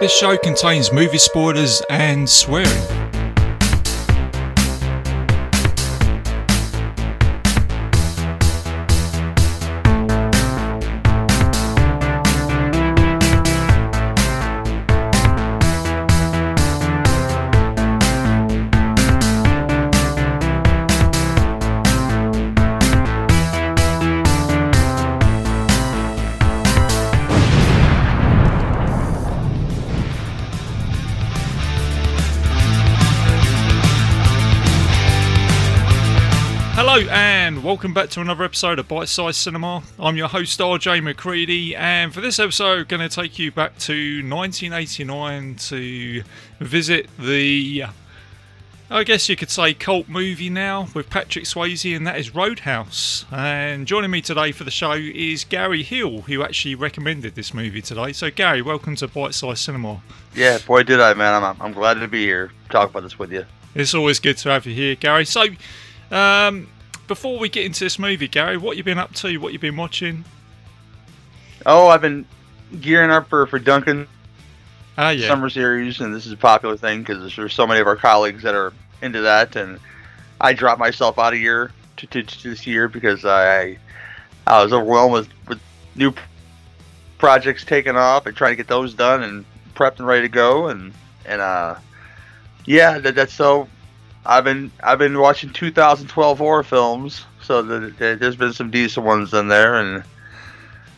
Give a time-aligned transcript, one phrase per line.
[0.00, 3.17] This show contains movie spoilers and swearing.
[37.68, 39.82] Welcome back to another episode of Bite Size Cinema.
[39.98, 44.26] I'm your host RJ McCready, and for this episode, going to take you back to
[44.26, 46.22] 1989 to
[46.60, 47.84] visit the,
[48.88, 53.26] I guess you could say, cult movie now with Patrick Swayze, and that is Roadhouse.
[53.30, 57.82] And joining me today for the show is Gary Hill, who actually recommended this movie
[57.82, 58.14] today.
[58.14, 60.00] So, Gary, welcome to Bite Size Cinema.
[60.34, 61.44] Yeah, boy, did I, man.
[61.44, 63.44] I'm, I'm glad to be here, talk about this with you.
[63.74, 65.26] It's always good to have you here, Gary.
[65.26, 65.44] So,
[66.10, 66.68] um,
[67.08, 69.38] before we get into this movie, Gary, what you been up to?
[69.38, 70.24] What you been watching?
[71.66, 72.24] Oh, I've been
[72.80, 74.06] gearing up for for Duncan
[74.96, 75.26] Ah, yeah.
[75.28, 78.42] summer series, and this is a popular thing because there's so many of our colleagues
[78.42, 79.78] that are into that, and
[80.40, 83.78] I dropped myself out of year to, to, to this year because I
[84.46, 85.60] I was overwhelmed with, with
[85.94, 86.12] new
[87.18, 90.68] projects taking off and trying to get those done and prepped and ready to go,
[90.68, 90.92] and
[91.26, 91.76] and uh
[92.66, 93.66] yeah, that, that's so.
[94.26, 99.06] I've been I've been watching 2012 horror films, so the, the, there's been some decent
[99.06, 100.04] ones in there, and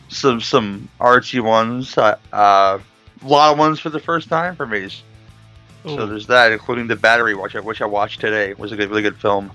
[0.09, 1.97] some some artsy ones.
[1.97, 2.79] Uh, uh,
[3.23, 4.89] a lot of ones for the first time for me.
[5.83, 8.51] So there's that, including the Battery, which I which I watched today.
[8.51, 9.51] It was a good, really good film.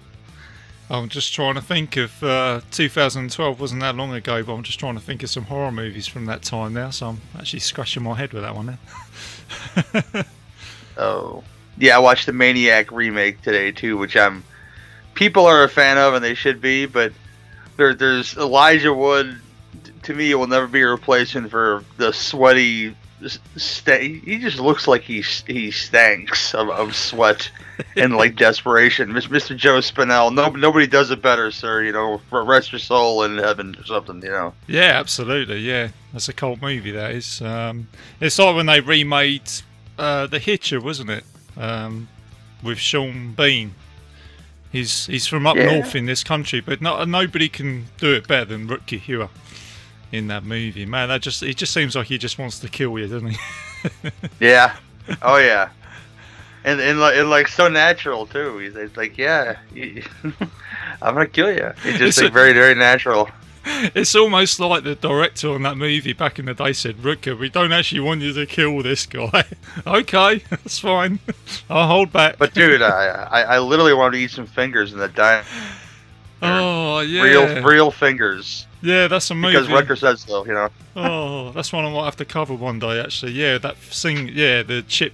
[0.89, 4.79] I'm just trying to think of uh, 2012 wasn't that long ago, but I'm just
[4.79, 6.91] trying to think of some horror movies from that time now.
[6.91, 8.79] So I'm actually scratching my head with that one
[10.15, 10.23] now.
[10.99, 11.45] Oh,
[11.79, 14.45] yeah, I watched the Maniac remake today too, which I'm
[15.15, 16.87] people are a fan of, and they should be.
[16.87, 17.13] But
[17.77, 19.41] there, there's Elijah Wood.
[20.05, 22.97] To me, will never be a replacement for the sweaty.
[23.57, 27.51] St- he just looks like he he stanks of, of sweat
[27.97, 29.11] and like desperation.
[29.11, 29.57] Mr.
[29.57, 31.83] Joe Spinell, no, nobody does it better, sir.
[31.83, 34.23] You know, rest your soul in heaven or something.
[34.23, 34.55] You know.
[34.69, 35.59] yeah, absolutely.
[35.61, 36.93] Yeah, that's a cult movie.
[36.93, 37.41] That is.
[37.41, 37.89] Um,
[38.21, 39.51] it's like when they remade
[39.99, 41.25] uh, The Hitcher, wasn't it?
[41.57, 42.09] Um,
[42.63, 43.75] with Sean Bean.
[44.73, 45.67] He's he's from up Yeah.
[45.77, 49.29] north in this country, but not, nobody can do it better than Rutger Hauer
[50.13, 50.85] in that movie.
[50.87, 53.39] Man, that just it just seems like he just wants to kill you, doesn't he?
[54.41, 54.77] Yeah.
[55.23, 55.69] Oh yeah.
[56.65, 58.59] And and like, and like so natural too.
[58.59, 59.57] He's, like, yeah,
[61.01, 61.67] I'm gonna kill you.
[61.67, 63.31] It's It's just a- like very very natural.
[63.95, 67.49] It's almost like the director on that movie back in the day said, Rutger, we
[67.49, 69.45] don't actually want you to kill this guy.
[69.87, 71.19] okay, that's fine.
[71.69, 72.39] I'll hold back.
[72.39, 75.45] But dude, I, I I literally wanted to eat some fingers in the diner.
[76.43, 77.23] oh, yeah.
[77.23, 78.67] Real real fingers.
[78.83, 79.59] yeah, that's a movie.
[79.59, 80.47] Because Rutger says so.
[80.47, 80.69] You know.
[80.95, 83.33] Oh, that's one I might have to cover one day, actually.
[83.33, 85.13] Yeah, that thing, yeah, the chip.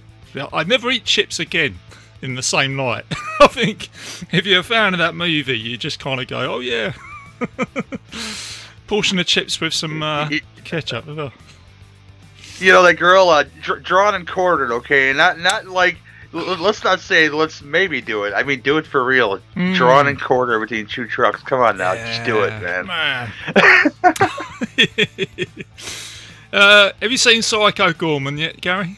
[0.51, 1.79] I never eat chips again
[2.21, 3.05] in the same night.
[3.39, 3.89] I think
[4.31, 6.93] if you're a fan of that movie, you just kind of go, oh, yeah.
[8.87, 10.29] Portion of chips with some uh,
[10.63, 11.05] ketchup.
[11.07, 11.31] Oh.
[12.59, 14.71] You know that girl, uh, dr- drawn and quartered.
[14.71, 15.97] Okay, not not like.
[16.33, 18.33] l- Let's not say let's maybe do it.
[18.35, 19.39] I mean, do it for real.
[19.55, 19.75] Mm.
[19.75, 21.41] Drawn and quartered between two trucks.
[21.43, 23.31] Come on now, just do it, Yeah, man.
[26.53, 28.97] uh, have you seen Psycho Goreman yet, Gary?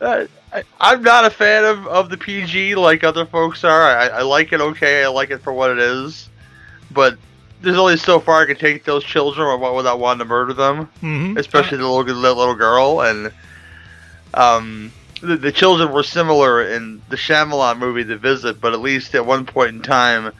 [0.00, 3.82] Uh, I, I'm not a fan of, of the PG like other folks are.
[3.82, 5.04] I, I like it okay.
[5.04, 6.28] I like it for what it is,
[6.90, 7.16] but
[7.62, 11.36] there's only so far I can take those children without wanting to murder them, Mm-hmm.
[11.36, 13.02] especially the little the little girl.
[13.02, 13.32] And
[14.34, 19.14] um, the, the children were similar in the Shyamalan movie, The Visit, but at least
[19.14, 20.32] at one point in time,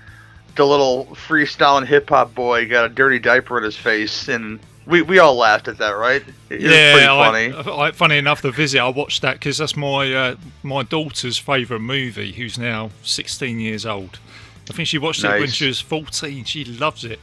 [0.56, 5.02] the little freestyling hip hop boy got a dirty diaper in his face, and we,
[5.02, 6.22] we all laughed at that, right?
[6.48, 7.72] It was yeah, I- funny.
[7.80, 11.82] I, funny enough, the visit I watched that because that's my uh, my daughter's favourite
[11.82, 14.18] movie, who's now 16 years old.
[14.70, 16.44] I think she watched it when she was 14.
[16.44, 17.18] She loves it,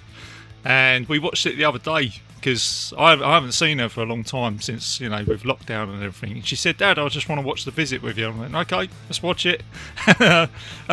[0.65, 4.05] and we watched it the other day because I, I haven't seen her for a
[4.05, 6.37] long time since you know with lockdown and everything.
[6.37, 8.53] And she said, "Dad, I just want to watch the visit with you." I went,
[8.55, 9.63] "Okay, let's watch it,"
[10.19, 10.49] and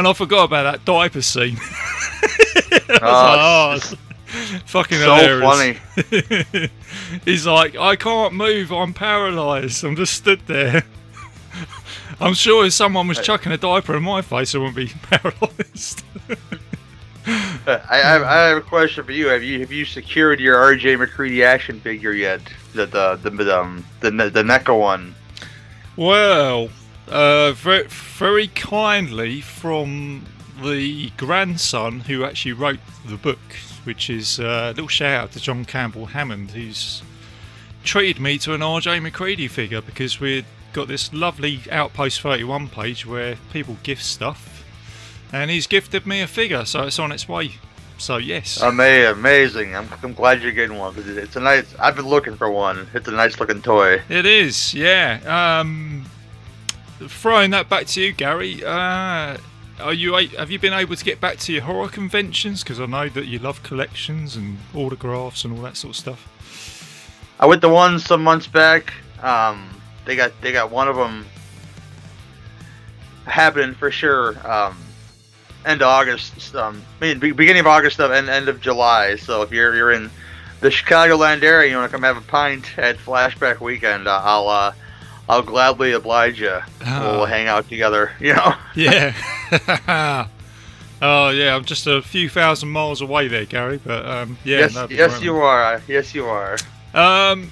[0.08, 1.58] I forgot about that diaper scene.
[2.88, 5.78] I was Oh, like, "Oh, Fucking so hilarious.
[6.02, 6.70] funny.
[7.24, 8.72] He's like, I can't move.
[8.72, 9.84] I'm paralysed.
[9.84, 10.84] I'm just stood there.
[12.20, 16.04] I'm sure if someone was chucking a diaper in my face, I wouldn't be paralysed.
[17.26, 19.28] I, I, have, I have a question for you.
[19.28, 22.40] Have you have you secured your RJ McCready action figure yet?
[22.74, 25.14] The the the the, um, the, the NECA one.
[25.96, 26.70] Well,
[27.08, 30.26] uh, very, very kindly from
[30.62, 33.38] the grandson who actually wrote the book,
[33.84, 37.02] which is uh, a little shout out to John Campbell Hammond, who's
[37.84, 43.06] treated me to an RJ McCready figure because we've got this lovely Outpost 31 page
[43.06, 44.62] where people gift stuff,
[45.32, 47.52] and he's gifted me a figure, so it's on its way.
[47.96, 49.74] So yes, amazing.
[49.76, 50.92] I'm, I'm glad you're getting one.
[50.94, 51.74] 'cause It's a nice.
[51.78, 52.88] I've been looking for one.
[52.92, 54.02] It's a nice looking toy.
[54.08, 54.74] it is.
[54.74, 55.20] Yeah.
[55.60, 56.04] Um,
[56.98, 58.64] throwing that back to you, Gary.
[58.64, 59.36] Uh,
[59.80, 62.62] are you have you been able to get back to your horror conventions?
[62.64, 67.36] Because I know that you love collections and autographs and all that sort of stuff.
[67.38, 68.92] I went to one some months back.
[69.22, 69.68] Um,
[70.04, 71.26] they got they got one of them
[73.26, 74.36] happening for sure.
[74.48, 74.76] Um,
[75.64, 76.54] end of August.
[76.54, 79.16] Um, I mean, beginning of August and end of July.
[79.16, 80.10] So if you're you're in
[80.60, 84.48] the Chicagoland area, you want to come have a pint at Flashback Weekend, uh, I'll
[84.48, 84.72] uh,
[85.28, 86.58] I'll gladly oblige you.
[86.86, 87.18] Oh.
[87.18, 88.12] We'll hang out together.
[88.20, 88.54] You know.
[88.74, 89.14] Yeah.
[91.02, 93.78] oh yeah, I'm just a few thousand miles away there, Gary.
[93.84, 94.60] But um, yeah.
[94.60, 95.82] yes, that'd yes, you are.
[95.86, 96.56] Yes, you are.
[96.94, 97.50] Um,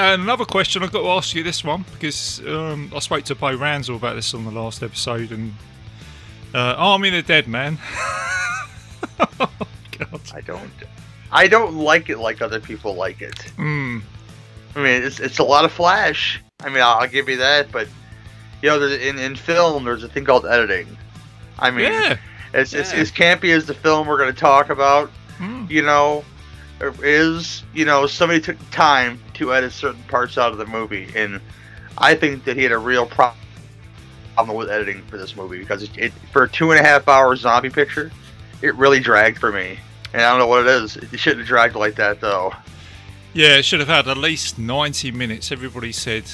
[0.00, 3.34] and another question I've got to ask you this one because um, I spoke to
[3.34, 5.54] Bo Ransel about this on the last episode, and
[6.54, 7.78] uh, Army of the Dead, man.
[9.40, 9.50] oh,
[9.98, 10.20] God.
[10.34, 10.70] I don't.
[11.32, 13.36] I don't like it like other people like it.
[13.56, 14.02] Mm,
[14.74, 16.42] I mean, it's it's a lot of flash.
[16.60, 17.86] I mean, I'll, I'll give you that, but
[18.62, 20.96] you know, in in film, there's a thing called editing.
[21.58, 22.16] I mean, yeah.
[22.54, 25.10] it's, it's as campy as the film we're going to talk about.
[25.38, 26.24] Mm, You know,
[27.02, 31.40] is you know somebody took time to edit certain parts out of the movie, and
[31.98, 33.36] I think that he had a real problem
[34.54, 37.36] with editing for this movie because it, it for a two and a half hour
[37.36, 38.10] zombie picture,
[38.62, 39.78] it really dragged for me.
[40.12, 40.96] And I don't know what it is.
[40.96, 42.52] It shouldn't have dragged like that though.
[43.34, 45.52] yeah, it should have had at least 90 minutes.
[45.52, 46.24] Everybody said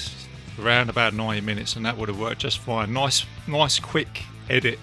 [0.59, 2.93] around about 90 minutes, and that would have worked just fine.
[2.93, 4.79] Nice, nice, quick edit.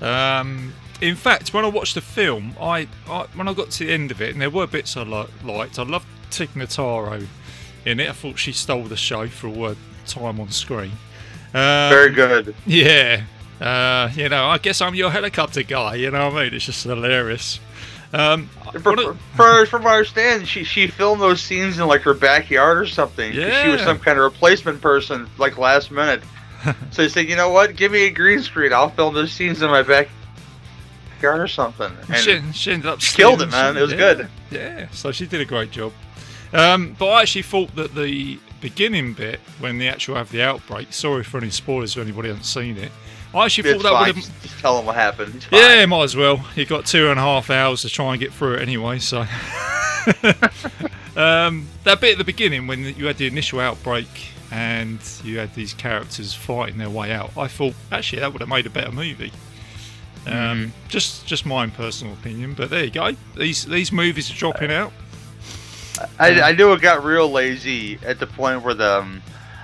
[0.00, 3.92] Um, in fact, when I watched the film, I, I when I got to the
[3.92, 5.78] end of it, and there were bits I li- liked.
[5.78, 7.26] I loved Tig Notaro
[7.84, 8.08] in it.
[8.08, 10.92] I thought she stole the show for all her time on screen.
[11.54, 12.54] Um, Very good.
[12.66, 13.22] Yeah.
[13.60, 15.96] Uh, you know, I guess I'm your helicopter guy.
[15.96, 16.54] You know what I mean?
[16.54, 17.58] It's just hilarious.
[18.12, 18.48] Um,
[18.82, 22.78] For, for, from what I understand, she she filmed those scenes in like her backyard
[22.78, 23.32] or something.
[23.32, 26.22] 'cause She was some kind of replacement person, like last minute.
[26.90, 27.76] so they said, you know what?
[27.76, 28.72] Give me a green screen.
[28.72, 29.82] I'll film those scenes in my
[31.18, 31.92] backyard or something.
[32.08, 33.76] And she, she ended up killed it, man.
[33.76, 34.28] It was yeah, good.
[34.50, 35.92] Yeah, so she did a great job.
[36.52, 40.92] Um, but I actually thought that the beginning bit, when they actually have the outbreak,
[40.92, 42.90] sorry for any spoilers if anybody hasn't seen it,
[43.34, 44.60] I actually It's thought that would have.
[44.60, 45.46] Tell them what happened.
[45.52, 46.44] Yeah, might as well.
[46.54, 49.20] You got two and a half hours to try and get through it anyway, so.
[51.16, 54.06] um, that bit at the beginning when you had the initial outbreak
[54.50, 58.48] and you had these characters fighting their way out, I thought actually that would have
[58.48, 59.32] made a better movie.
[60.26, 60.70] Um, Mm-hmm.
[60.88, 63.12] Just, just my own personal opinion, but there you go.
[63.36, 64.92] These these movies are dropping out.
[66.18, 69.22] I, I knew it got real lazy at the point where the um,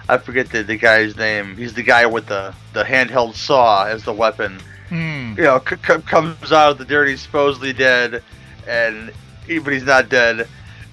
[0.09, 1.57] I forget the, the guy's name.
[1.57, 4.59] He's the guy with the, the handheld saw as the weapon.
[4.91, 5.35] Hmm.
[5.37, 7.09] You know, c- c- comes out of the dirt.
[7.09, 8.23] He's supposedly dead,
[8.67, 9.13] and
[9.47, 10.47] but he's not dead.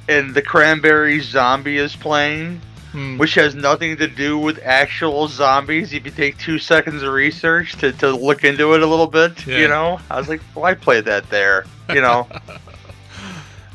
[0.07, 3.17] And the cranberry zombie is playing, Hmm.
[3.17, 5.93] which has nothing to do with actual zombies.
[5.93, 9.47] If you take two seconds of research to, to look into it a little bit,
[9.47, 9.59] Yeah.
[9.59, 11.65] you know, I was like, why play that there?
[11.89, 12.27] You know.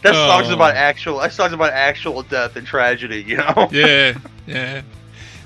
[0.02, 0.54] That song's Oh.
[0.54, 1.18] about actual.
[1.18, 3.22] That song's about actual death and tragedy.
[3.22, 3.68] You know.
[3.72, 4.82] yeah, yeah.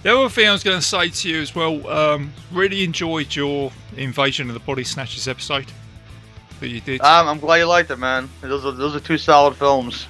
[0.02, 3.34] The other thing I was going to say to you as well, um, really enjoyed
[3.34, 5.66] your Invasion of the Body Snatchers episode
[6.58, 7.00] that you did.
[7.00, 8.28] Um, I'm glad you liked it, man.
[8.42, 10.06] Those are those are two solid films.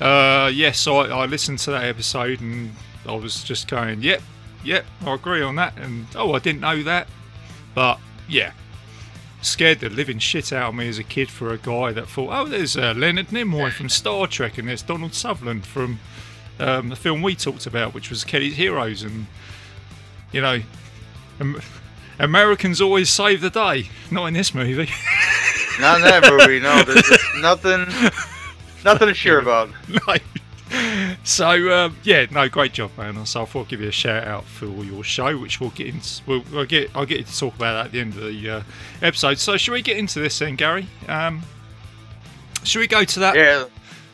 [0.00, 2.74] Uh, yes, so I, I listened to that episode and
[3.06, 4.22] I was just going, yep,
[4.64, 5.76] yep, I agree on that.
[5.78, 7.08] And oh, I didn't know that,
[7.74, 8.52] but yeah,
[9.42, 12.30] scared the living shit out of me as a kid for a guy that thought,
[12.32, 15.98] oh, there's uh, Leonard Nimoy from Star Trek and there's Donald Sutherland from
[16.58, 19.26] um, the film we talked about, which was Kelly's Heroes, and
[20.32, 20.60] you know,
[21.40, 21.60] Am-
[22.18, 23.88] Americans always save the day.
[24.10, 24.90] Not in this movie.
[25.80, 26.60] Not in that movie.
[26.60, 27.86] No, there's, there's nothing,
[28.84, 29.70] nothing to cheer about.
[29.88, 30.14] no.
[31.22, 33.26] So um, yeah, no, great job, man.
[33.26, 35.88] So I thought I'd give you a shout out for your show, which we'll get
[35.88, 36.22] into.
[36.26, 36.90] We'll, we'll get.
[36.94, 38.62] I'll get you to talk about that at the end of the uh,
[39.02, 39.38] episode.
[39.38, 40.86] So should we get into this then, Gary?
[41.08, 41.42] Um,
[42.64, 43.64] should we go to that Yeah.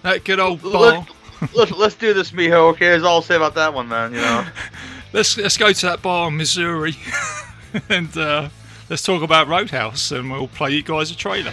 [0.03, 1.07] that good old bar?
[1.41, 2.71] Let's, let's let's do this, Miho.
[2.73, 4.13] Okay, that's all I'll say about that one, man.
[4.13, 4.47] You know.
[5.13, 6.95] Let's let's go to that bar in Missouri,
[7.89, 8.49] and uh,
[8.91, 11.53] let's talk about Roadhouse, and we'll play you guys a trailer.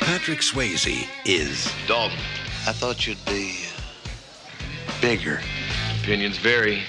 [0.00, 2.16] Patrick Swayze is Dalton,
[2.64, 5.40] I thought you'd be uh, bigger.
[6.00, 6.82] opinions vary.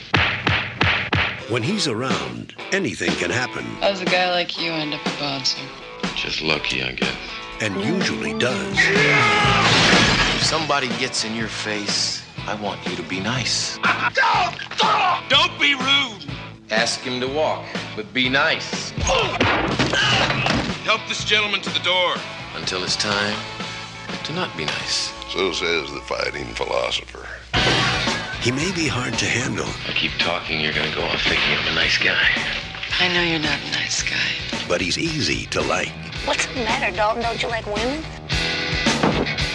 [1.49, 5.61] When he's around, anything can happen, How's a guy like you end up a bouncer?
[6.15, 7.15] Just lucky, I guess.
[7.61, 8.75] and usually does.
[8.77, 13.77] If somebody gets in your face, I want you to be nice.
[15.29, 16.25] Don't be rude!
[16.71, 17.65] Ask him to walk,
[17.95, 18.91] but be nice
[20.85, 22.15] Help this gentleman to the door.
[22.55, 23.35] until it's time
[24.23, 25.11] to not be nice.
[25.33, 27.27] So says the fighting philosopher.
[28.43, 31.67] He may be hard to handle, I keep talking, you're gonna go off thinking I'm
[31.69, 32.29] a nice guy.
[32.99, 34.67] I know you're not a nice guy.
[34.67, 35.89] but he's easy to like.
[36.25, 37.23] What's the matter, Dalton?
[37.23, 38.03] Don't you like women?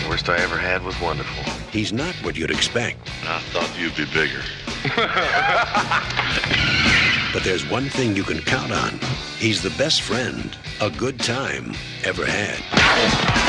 [0.09, 1.45] Worst I ever had was wonderful.
[1.71, 4.43] He's not what you'd expect, I thought you'd be bigger.
[7.33, 8.99] but there's one thing you can count on.
[9.39, 13.48] He's the best friend a good time ever had.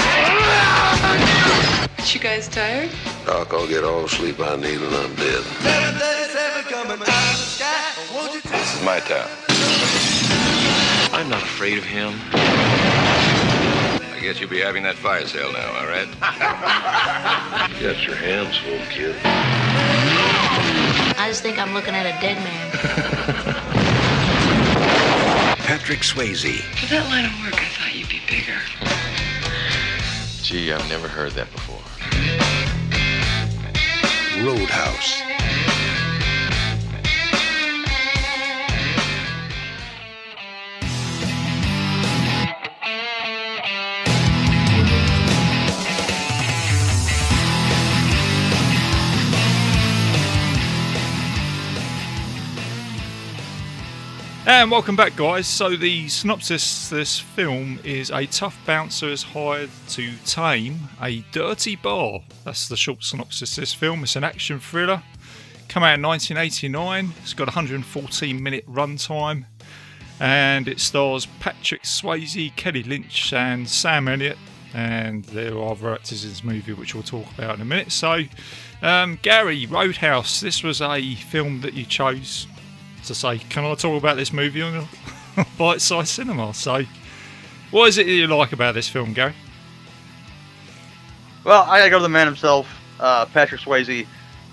[1.97, 2.89] Aren't you guys tired?
[3.25, 5.43] Doc, I'll get all the sleep I need when I'm dead.
[8.51, 9.29] This is my town.
[11.13, 12.13] I'm not afraid of him.
[12.33, 16.07] I guess you'll be having that fire sale now, all right?
[17.77, 19.15] you got your hands full, kid.
[21.17, 22.71] I just think I'm looking at a dead man.
[25.59, 28.57] Patrick Swayze, For that line of work, I thought you'd be bigger.
[30.49, 31.77] Gee, I've never heard that before.
[34.43, 35.28] Roadhouse.
[54.49, 55.45] And welcome back, guys.
[55.45, 61.75] So, the synopsis this film is a tough bouncer is hired to tame a dirty
[61.75, 62.21] bar.
[62.45, 64.01] That's the short synopsis this film.
[64.01, 65.03] It's an action thriller.
[65.67, 67.13] Come out in 1989.
[67.21, 69.45] It's got 114 minute runtime.
[70.19, 74.39] And it stars Patrick Swayze, Kelly Lynch, and Sam Elliott.
[74.73, 77.91] And there are other actors in this movie, which we'll talk about in a minute.
[77.91, 78.23] So,
[78.81, 80.39] um, Gary, Roadhouse.
[80.39, 82.47] This was a film that you chose
[83.05, 84.87] to say, can I talk about this movie on
[85.57, 86.53] Bite Size Cinema?
[86.53, 86.83] So,
[87.71, 89.33] what is it that you like about this film, Gary?
[91.43, 92.67] Well, I gotta go to the man himself,
[92.99, 94.05] uh, Patrick Swayze,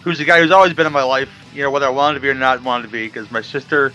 [0.03, 1.29] who's the guy who's always been in my life.
[1.53, 3.93] You know, whether I wanted to be or not wanted to be, because my sister,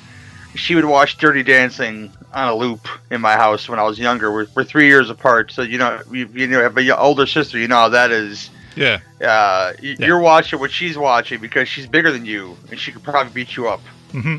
[0.55, 4.31] she would watch Dirty Dancing on a loop in my house when I was younger.
[4.31, 7.57] We're, we're three years apart, so you know, you, you know, have an older sister.
[7.57, 8.49] You know how that is.
[8.75, 9.95] Yeah, Uh, Yeah.
[9.99, 13.55] You're watching what she's watching because she's bigger than you, and she could probably beat
[13.55, 13.81] you up.
[14.11, 14.37] Hmm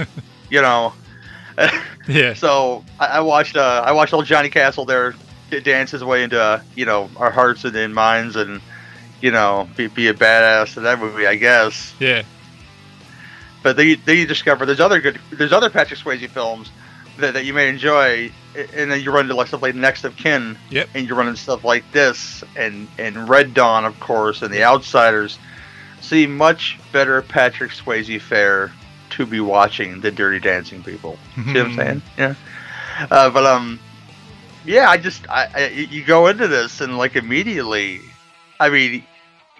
[0.50, 0.92] You know.
[2.08, 5.14] yeah, So I, I watched uh, I watched old Johnny Castle there
[5.62, 8.60] dance his way into uh, you know our hearts and, and minds and
[9.20, 11.94] you know be, be a badass in that movie I guess.
[12.00, 12.22] yeah,
[13.62, 16.70] But then you, then you discover there's other good there's other Patrick Swayze films
[17.18, 20.16] that, that you may enjoy, and then you run into like stuff like Next of
[20.16, 20.88] Kin, Yep.
[20.94, 24.64] and you run into stuff like this and and Red Dawn of course and The
[24.64, 25.38] Outsiders.
[26.00, 28.72] See much better Patrick Swayze fare
[29.16, 31.18] to be watching the Dirty Dancing people.
[31.34, 31.76] See what I'm Mhm.
[31.76, 32.02] saying?
[32.18, 32.34] Yeah.
[33.10, 33.80] Uh, but um,
[34.64, 38.00] yeah, I just I, I you go into this and like immediately,
[38.60, 39.04] I mean,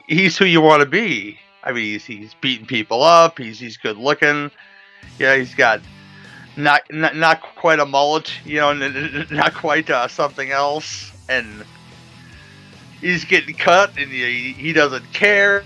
[0.07, 1.39] he's who you want to be.
[1.63, 3.39] I mean, he's he's beating people up.
[3.39, 4.51] He's he's good looking.
[5.19, 5.81] Yeah, he's got
[6.57, 8.73] not not, not quite a mullet, you know,
[9.31, 11.65] not quite uh, something else, and
[13.01, 15.65] he's getting cut, and he, he doesn't care.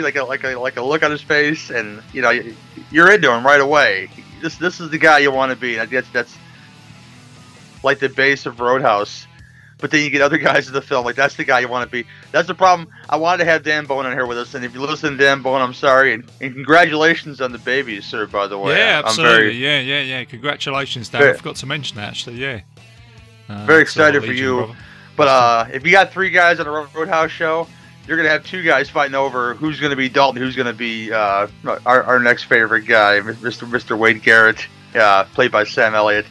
[0.00, 2.30] Like a like a like a look on his face, and you know
[2.90, 4.08] you're into him right away.
[4.40, 5.78] This this is the guy you want to be.
[5.78, 6.36] I guess that's
[7.82, 9.26] like the base of Roadhouse.
[9.78, 11.84] But then you get other guys in the film, like that's the guy you want
[11.84, 12.06] to be.
[12.30, 12.88] That's the problem.
[13.10, 15.16] I wanted to have Dan Bone in here with us, and if you listen to
[15.16, 18.26] Dan Bone, I'm sorry, and, and congratulations on the baby, sir.
[18.28, 20.24] By the way, yeah, I'm absolutely, very yeah, yeah, yeah.
[20.24, 21.20] Congratulations, Dan.
[21.22, 22.36] Very- I forgot to mention that actually.
[22.36, 22.60] Yeah,
[23.48, 24.58] uh, Very excited for you.
[24.58, 24.76] brother.
[25.16, 27.66] But uh, if you got three guys on a Roadhouse show,
[28.06, 31.46] you're gonna have two guys fighting over who's gonna be Dalton, who's gonna be uh,
[31.86, 33.68] our, our next favorite guy, Mr.
[33.68, 33.96] Mr.
[33.96, 36.26] Wade Garrett, uh, played by Sam Elliott.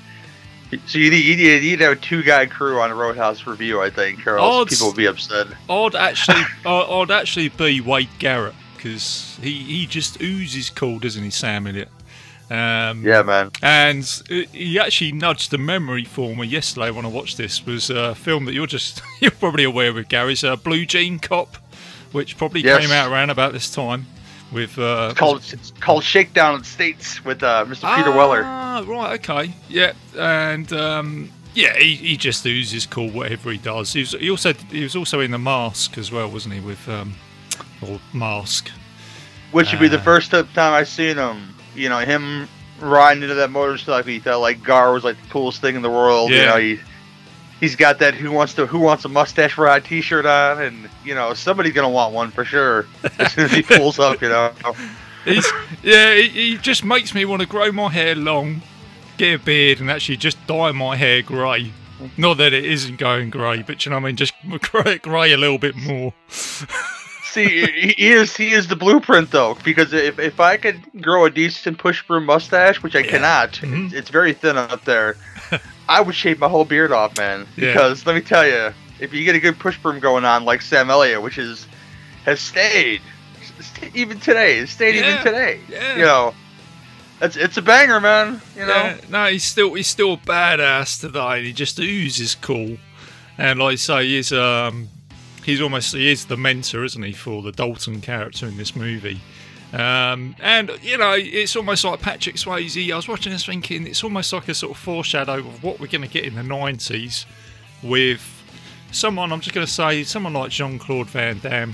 [0.88, 2.96] So you need, you need, you need to have a two guy crew on a
[2.96, 5.48] Roadhouse review, I think, or else Odds- people will be upset.
[5.70, 11.30] I'd actually, I'd actually be Wade Garrett because he, he just oozes cool, doesn't he,
[11.30, 11.90] Sam Elliott?
[12.50, 13.52] Um, Yeah, man.
[13.62, 17.66] And he actually nudged the memory for me yesterday when I watched this.
[17.66, 21.58] Was a film that you're just you're probably aware of, Gary's a Blue Jean Cop,
[22.12, 22.82] which probably Yes.
[22.82, 24.06] came out around about this time
[24.52, 27.96] with uh, It's called it's called Shakedown in States with uh, Mr.
[27.96, 28.44] Peter Weller.
[28.46, 33.94] Ah, right, okay, yeah, and um, yeah, he, he just oozes cool whatever he does.
[33.94, 36.60] He was, he also he was also in the Mask as well, wasn't he?
[36.60, 37.14] With um,
[37.82, 38.70] or Mask.
[39.52, 42.48] Which would be the uh, first time I seen him You know, him
[42.80, 45.90] riding into that motorcycle, he thought like Gar was like the coolest thing in the
[45.90, 46.30] world.
[46.32, 46.46] You Yeah.
[46.46, 46.80] know, he
[47.62, 51.16] he's got that who wants to who wants a mustache ride T-shirt on, and you
[51.16, 52.86] know somebody's gonna want one for sure
[53.20, 54.22] as soon as he pulls up.
[54.22, 54.52] You know,
[55.24, 55.50] He's,
[55.84, 58.62] yeah, he, he just makes me want to grow my hair long,
[59.18, 61.72] get a beard, and actually just dye my hair grey.
[62.18, 65.32] Not that it isn't going grey, but you know what I mean, just grey, grey
[65.34, 66.12] a little bit more.
[66.30, 71.30] see, he is he is the blueprint though, because if if I could grow a
[71.30, 73.86] decent push broom mustache, which I cannot, Mhm.
[73.86, 75.16] it's, it's very thin up there.
[75.98, 77.46] I would shave my whole beard off, man.
[77.58, 77.74] Yeah.
[77.74, 80.62] Because let me tell you, if you get a good push broom going on like
[80.62, 81.68] Sam Elliott, which is
[82.26, 83.02] has stayed
[83.60, 85.60] st- even today, has stayed Yeah, even today.
[85.70, 85.96] yeah.
[85.98, 86.34] You know,
[87.22, 88.42] it's it's a banger, man.
[88.56, 88.74] You know.
[88.74, 91.38] Yeah, no, he's still he's still a badass today.
[91.38, 92.78] and He just oozes cool,
[93.38, 94.88] and like I say, he's um
[95.44, 99.20] he's almost he is the mentor, isn't he, for the Dalton character in this movie.
[99.74, 102.92] Um, and you know, it's almost like Patrick Swayze.
[102.92, 105.88] I was watching this thinking it's almost like a sort of foreshadow of what we're
[105.88, 107.26] going to get in the '90s
[107.82, 108.22] with
[108.92, 109.32] someone.
[109.32, 111.74] I'm just going to say someone like Jean Claude Van Damme.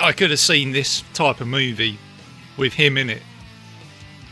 [0.00, 1.98] I could have seen this type of movie
[2.56, 3.22] with him in it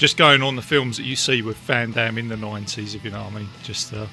[0.00, 3.04] just going on the films that you see with Van Damme in the 90s, if
[3.04, 3.48] you know what I mean.
[3.62, 4.06] Just, uh,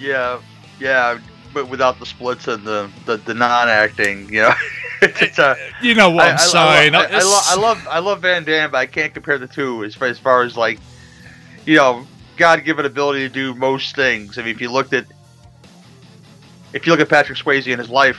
[0.00, 0.40] Yeah,
[0.80, 1.20] yeah,
[1.54, 4.52] but without the splits and the the, the non-acting, you know.
[5.02, 6.94] it's a, you know what I, am saying.
[6.94, 9.46] I, I, I, lo- I love I love Van Damme, but I can't compare the
[9.46, 10.78] two as far as, far as like,
[11.64, 14.38] you know, God-given ability to do most things.
[14.38, 15.06] I mean, if you looked at
[16.72, 18.18] if you look at Patrick Swayze in his life,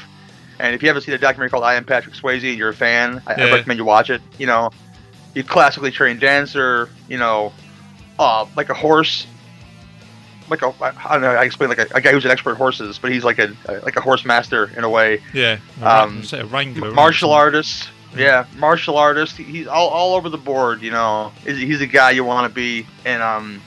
[0.60, 2.74] and if you haven't seen a documentary called I Am Patrick Swayze and you're a
[2.74, 4.22] fan, I, I recommend you watch it.
[4.38, 4.72] You know,
[5.34, 6.90] you classically trained dancer.
[7.08, 7.54] You know,
[8.20, 9.28] uh, like a horse.
[10.50, 11.30] Like a I don't know.
[11.32, 13.96] I explain like a, a guy who's an expert horses, but he's like a like
[13.98, 15.22] a horse master in a way.
[15.34, 16.92] yeah, um, a wrangler.
[16.92, 19.36] Martial artist, yeah, martial artist.
[19.38, 20.82] He's all, all over the board.
[20.82, 23.62] You know, he's, he's a guy you want to be, and um,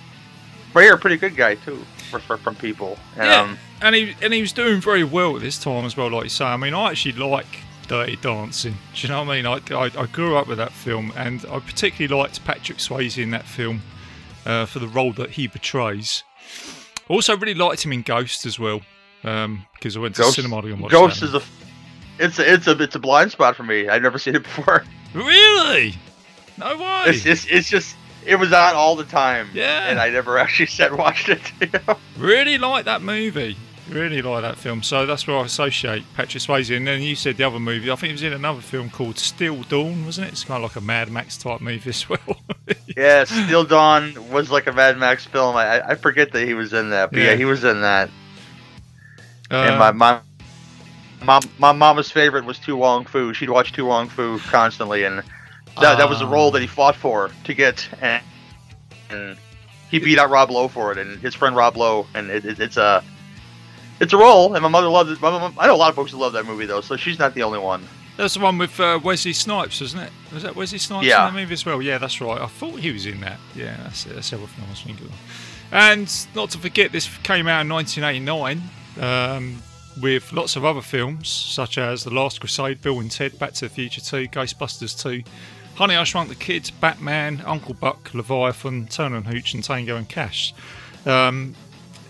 [0.72, 2.98] but you're a pretty good guy too for, for from people.
[3.16, 3.40] And, Yeah.
[3.40, 6.24] um, and he and he was doing very well at this time as well, like
[6.24, 6.44] you say.
[6.46, 8.76] I mean, I actually like Dirty Dancing.
[8.94, 9.46] Do you know what I mean?
[9.46, 13.30] I, I, I grew up with that film, and I particularly liked Patrick Swayze in
[13.32, 13.82] that film
[14.46, 16.22] uh, for the role that he portrays.
[17.10, 18.80] Also, really liked him in Ghost as well,
[19.24, 21.26] um, because I went to Ghost, cinema to watch Ghost that.
[21.26, 21.42] is a,
[22.20, 23.88] it's a, it's a, it's a blind spot for me.
[23.88, 24.84] I've never seen it before.
[25.12, 25.96] really
[26.56, 27.04] no way.
[27.06, 29.48] It's just, it's just, it was on all the time.
[29.52, 29.88] Yeah.
[29.88, 31.40] and I never actually sat and watched it.
[31.60, 31.98] You know?
[32.16, 33.56] Really like that movie.
[33.90, 34.82] Really like that film.
[34.82, 36.74] So that's where I associate Patrick Swayze.
[36.76, 37.90] And then you said the other movie.
[37.90, 40.32] I think it was in another film called Steel Dawn, wasn't it?
[40.32, 42.18] It's kind of like a Mad Max type movie as well.
[42.96, 45.56] Yeah, Steel Dawn was like a Mad Max film.
[45.56, 47.36] I, I forget that he was in that, but yeah, Yeah.
[47.36, 48.10] he was in that.
[49.50, 50.20] Uh, and my mom,
[51.24, 53.32] mom, my mama's favorite was To Wong Foo.
[53.32, 55.18] She'd watch To Wong Foo constantly, and
[55.80, 58.22] that, that was the role that he fought for to get, and,
[59.08, 59.36] and
[59.90, 62.60] he beat out Rob Lowe for it, and his friend Rob Lowe, and it, it,
[62.60, 63.02] it's a,
[64.00, 65.20] it's a role, and my mother loved it.
[65.20, 67.18] My mom, I know a lot of folks who love that movie though, so she's
[67.18, 67.82] not the only one.
[68.16, 70.12] that's the one with uh, Wesley Snipes, isn't it?
[70.32, 71.28] Was that Wesley Snipes Yeah.
[71.28, 71.80] in the movie as well?
[71.80, 72.40] Yeah, that's right.
[72.40, 73.38] I thought he was in that.
[73.54, 74.14] Yeah, that's it.
[74.14, 75.12] That's other I was thinking of.
[75.72, 78.60] And not to forget, this came out in 1989
[79.00, 79.62] um,
[80.02, 83.66] with lots of other films, such as The Last Crusade, Bill and Ted, Back to
[83.66, 85.22] the Future 2, Ghostbusters 2,
[85.76, 90.08] Honey, I Shrunk the Kids, Batman, Uncle Buck, Leviathan, Turner and Hooch, and Tango and
[90.08, 90.52] Cash.
[91.06, 91.54] Um,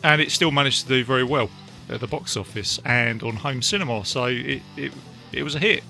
[0.03, 1.51] and it still managed to do very well
[1.91, 4.05] at the box office and on home cinema.
[4.05, 4.93] So it, it,
[5.33, 5.83] it was a hit.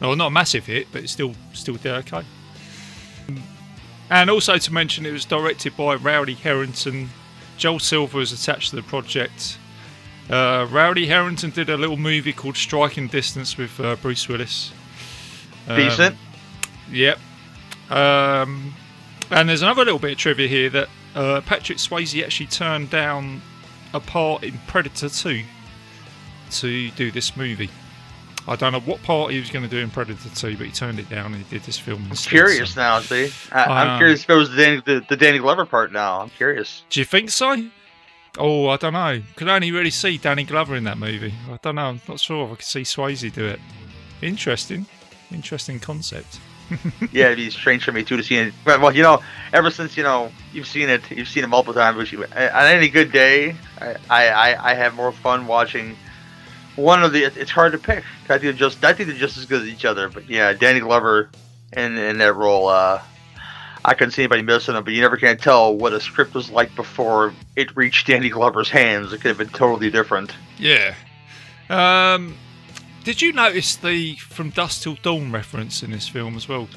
[0.00, 2.22] Well, not a massive hit, but it still still did okay.
[4.10, 7.10] And also to mention, it was directed by Rowdy Herrington.
[7.56, 9.58] Joel Silver was attached to the project.
[10.30, 14.72] Uh, Rowdy Herrington did a little movie called Striking Distance with uh, Bruce Willis.
[15.66, 16.16] Um, Decent.
[16.90, 17.18] Yep.
[17.90, 18.74] Um,
[19.30, 23.42] and there's another little bit of trivia here that uh, Patrick Swayze actually turned down
[23.94, 25.42] a part in Predator 2
[26.50, 27.70] to do this movie.
[28.46, 30.72] I don't know what part he was going to do in Predator 2, but he
[30.72, 32.30] turned it down and he did this film I'm instead.
[32.30, 33.30] Curious so- now, see.
[33.52, 36.20] I, I'm Um, curious if it was the Danny, the, the Danny Glover part now.
[36.20, 36.82] I'm curious.
[36.88, 37.68] Do you think so?
[38.38, 39.20] Oh, I don't know.
[39.36, 41.34] Could only really see Danny Glover in that movie.
[41.50, 41.86] I don't know.
[41.88, 43.60] I'm not sure if I could see Swayze do it.
[44.22, 44.86] Interesting.
[45.30, 46.40] Interesting concept.
[47.12, 48.54] yeah, it'd be strange for me too to see it.
[48.64, 52.10] Well, you know, ever since you know you've seen it, you've seen it multiple times.
[52.12, 55.96] You, on any good day, I, I I have more fun watching
[56.76, 57.24] one of the.
[57.24, 58.04] It's hard to pick.
[58.24, 60.08] I think they're just I think they're just as good as each other.
[60.08, 61.30] But yeah, Danny Glover
[61.72, 63.02] in in that role, uh,
[63.84, 64.84] I couldn't see anybody missing him.
[64.84, 68.70] But you never can tell what a script was like before it reached Danny Glover's
[68.70, 69.12] hands.
[69.12, 70.34] It could have been totally different.
[70.58, 70.94] Yeah.
[71.70, 72.36] Um,
[73.08, 76.68] did you notice the From Dusk Till Dawn reference in this film as well?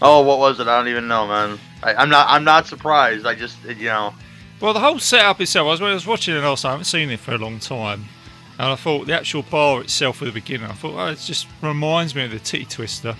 [0.00, 0.68] Oh, what was it?
[0.68, 1.58] I don't even know, man.
[1.82, 2.28] I, I'm not.
[2.30, 3.26] I'm not surprised.
[3.26, 4.14] I just, you know.
[4.60, 6.84] Well, the whole setup itself, I was, when I was watching it also, I haven't
[6.84, 8.04] seen it for a long time.
[8.56, 11.48] And I thought the actual bar itself at the beginning, I thought, oh, it just
[11.60, 13.16] reminds me of the Titty Twister.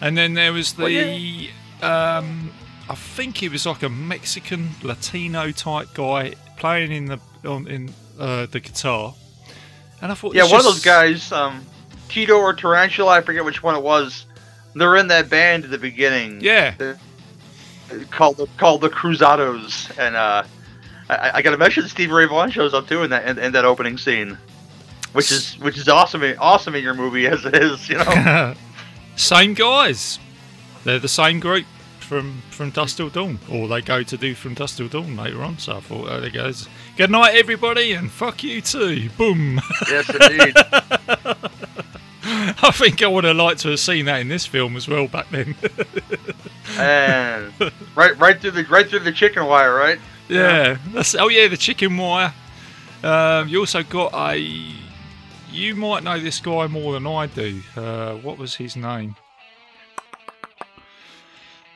[0.00, 1.50] And then there was the,
[1.82, 2.52] Well, um,
[2.88, 7.92] I think he was like a Mexican Latino type guy playing in the on, in
[8.16, 9.12] uh, the guitar.
[10.02, 11.64] And I thought, Yeah, one of those guys, um,
[12.08, 14.26] Tito or Tarantula, I forget which one it was.
[14.74, 16.40] They're in that band at the beginning.
[16.40, 16.94] Yeah,
[18.10, 20.44] called the called the Cruzados, and uh,
[21.08, 23.52] I, I got to mention Steve Ray Vaughan shows up too in that in, in
[23.52, 24.38] that opening scene,
[25.12, 28.54] which is which is awesome awesome in your movie as it is, you know.
[29.16, 30.20] same guys.
[30.84, 31.66] They're the same group
[32.10, 35.44] from from Dusk Till Dawn, or they go to do from Dusk Till Dawn later
[35.44, 35.58] on.
[35.58, 36.68] So I thought, oh, there goes.
[36.96, 39.08] Good night, everybody, and fuck you too.
[39.10, 39.60] Boom.
[39.88, 40.54] yes, indeed.
[42.24, 45.06] I think I would have liked to have seen that in this film as well
[45.06, 45.54] back then.
[46.78, 47.52] and
[47.94, 50.00] right right through the right through the chicken wire, right?
[50.28, 52.34] yeah, that's oh yeah, the chicken wire.
[53.04, 54.36] Um, you also got a.
[55.52, 57.62] You might know this guy more than I do.
[57.76, 59.14] Uh, what was his name?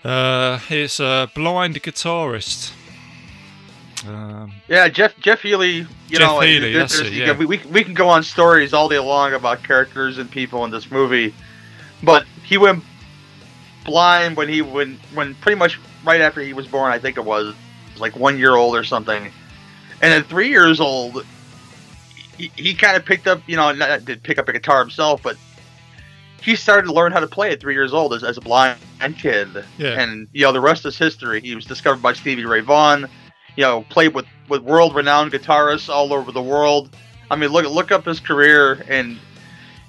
[0.04, 2.72] Uh, he's a blind guitarist.
[4.06, 5.76] Um, Yeah, Jeff Jeff Healey.
[5.76, 7.32] You Jeff know, Healey, there- it, yeah.
[7.32, 10.70] we, we we can go on stories all day long about characters and people in
[10.70, 11.34] this movie,
[12.02, 12.84] but he went
[13.86, 16.92] blind when he when when pretty much right after he was born.
[16.92, 17.54] I think it was
[17.98, 19.30] like one year old or something,
[20.02, 21.24] and at three years old,
[22.36, 23.40] he, he kind of picked up.
[23.46, 25.38] You know, not did pick up a guitar himself, but
[26.44, 28.78] he started to learn how to play at three years old as, as a blind
[29.18, 29.48] kid.
[29.78, 30.00] Yeah.
[30.00, 31.40] And you know, the rest is history.
[31.40, 33.08] He was discovered by Stevie Ray Vaughan.
[33.56, 36.94] You know, played with with world renowned guitarists all over the world.
[37.30, 39.18] I mean, look look up his career, and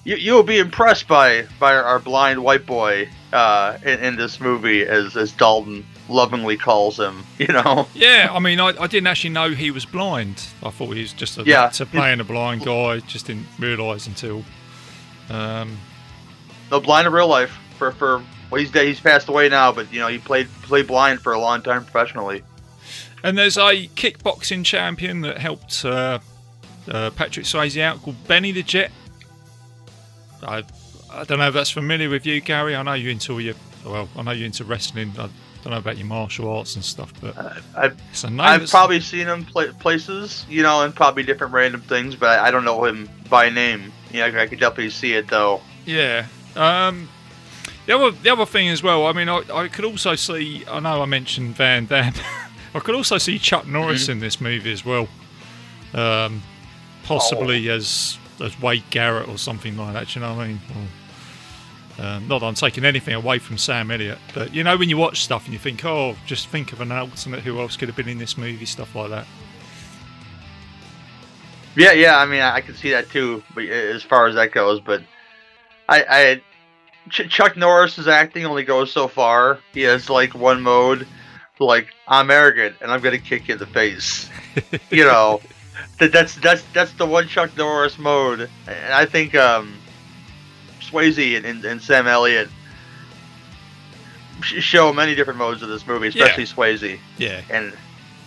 [0.03, 4.83] you you'll be impressed by by our blind white boy uh, in, in this movie,
[4.83, 7.23] as as Dalton lovingly calls him.
[7.37, 7.87] You know.
[7.93, 10.45] yeah, I mean, I, I didn't actually know he was blind.
[10.63, 11.69] I thought he was just a Yeah.
[11.69, 12.99] playing a blind guy.
[12.99, 14.43] Just didn't realise until.
[15.29, 15.77] Um,
[16.71, 17.57] No, blind in real life.
[17.77, 18.87] For for well, he's dead.
[18.87, 21.83] He's passed away now, but you know, he played played blind for a long time
[21.83, 22.43] professionally.
[23.23, 26.19] And there's a kickboxing champion that helped uh,
[26.89, 28.91] uh, Patrick Swayze out called Benny the Jet.
[30.43, 30.63] I
[31.11, 32.75] I don't know if that's familiar with you, Gary.
[32.75, 35.11] I know you're into your well, I know you're into wrestling.
[35.17, 35.29] I
[35.63, 37.35] don't know about your martial arts and stuff, but
[37.75, 38.41] I've it's a name.
[38.41, 42.47] I've probably seen him pla places, you know, and probably different random things, but I,
[42.47, 43.91] I don't know him by name.
[44.11, 45.61] Yeah, I, I could definitely see it though.
[45.85, 46.27] Yeah.
[46.55, 47.09] Um,
[47.85, 49.05] the other the other thing as well.
[49.07, 50.63] I mean, I, I could also see.
[50.69, 52.13] I know I mentioned Van Damme.
[52.75, 54.11] I could also see Chuck Norris Mm-hmm.
[54.13, 55.07] in this movie as well.
[55.93, 56.41] Um,
[57.03, 57.75] possibly Oh.
[57.75, 60.15] as as Wade Garrett or something like that.
[60.15, 60.59] You know what I mean?
[60.75, 64.89] Or, um, not that I'm taking anything away from Sam Elliott, but you know when
[64.89, 67.87] you watch stuff and you think, oh, just think of an alternate who else could
[67.87, 69.25] have been in this movie, stuff like that.
[71.77, 72.17] Yeah, yeah.
[72.17, 74.79] I mean, I, I can see that too, but uh, as far as that goes,
[74.79, 75.01] but
[75.87, 76.41] I, I
[77.09, 79.59] Ch- Chuck Norris's acting only goes so far.
[79.73, 81.07] He has like one mode,
[81.59, 84.29] like I'm arrogant and I'm gonna kick you in the face.
[84.89, 85.41] you know,
[85.99, 89.77] that that's that's that's the one Chuck Norris mode, and I think um,
[90.81, 92.49] Swayze and, and, and Sam Elliott
[94.41, 97.41] show many different modes of this movie, especially Swayze Yeah.
[97.49, 97.73] and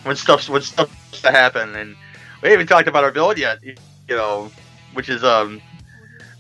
[0.05, 1.97] when stuff's when stuff's to happen, and
[2.43, 3.75] we haven't talked about our villain yet, you
[4.09, 4.51] know,
[4.95, 5.61] which is um,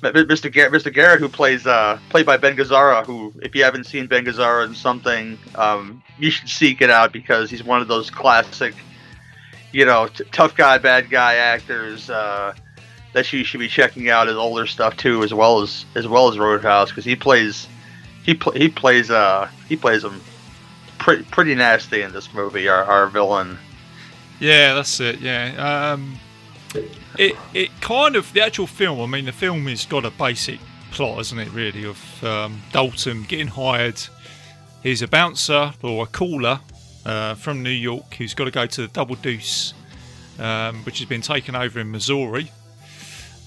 [0.02, 0.52] Mr.
[0.52, 0.92] Garrett, Mr.
[0.92, 3.04] Garrett, who plays uh, played by Ben Gazzara.
[3.04, 7.12] Who, if you haven't seen Ben Gazzara in something, um, you should seek it out
[7.12, 8.74] because he's one of those classic,
[9.72, 12.54] you know, t- tough guy, bad guy actors uh,
[13.12, 16.28] that you should be checking out his older stuff too, as well as as well
[16.28, 17.66] as Roadhouse, because he plays
[18.24, 20.20] he pl- he plays uh he plays him
[20.98, 22.68] pretty pretty nasty in this movie.
[22.68, 23.58] Our our villain.
[24.38, 25.18] Yeah, that's it.
[25.20, 26.16] Yeah, um,
[27.18, 29.00] it it kind of the actual film.
[29.00, 31.52] I mean, the film has got a basic plot, hasn't it?
[31.52, 34.00] Really, of um, Dalton getting hired.
[34.82, 36.60] He's a bouncer or a caller
[37.04, 39.74] uh, from New York who's got to go to the Double Deuce,
[40.38, 42.50] um, which has been taken over in Missouri.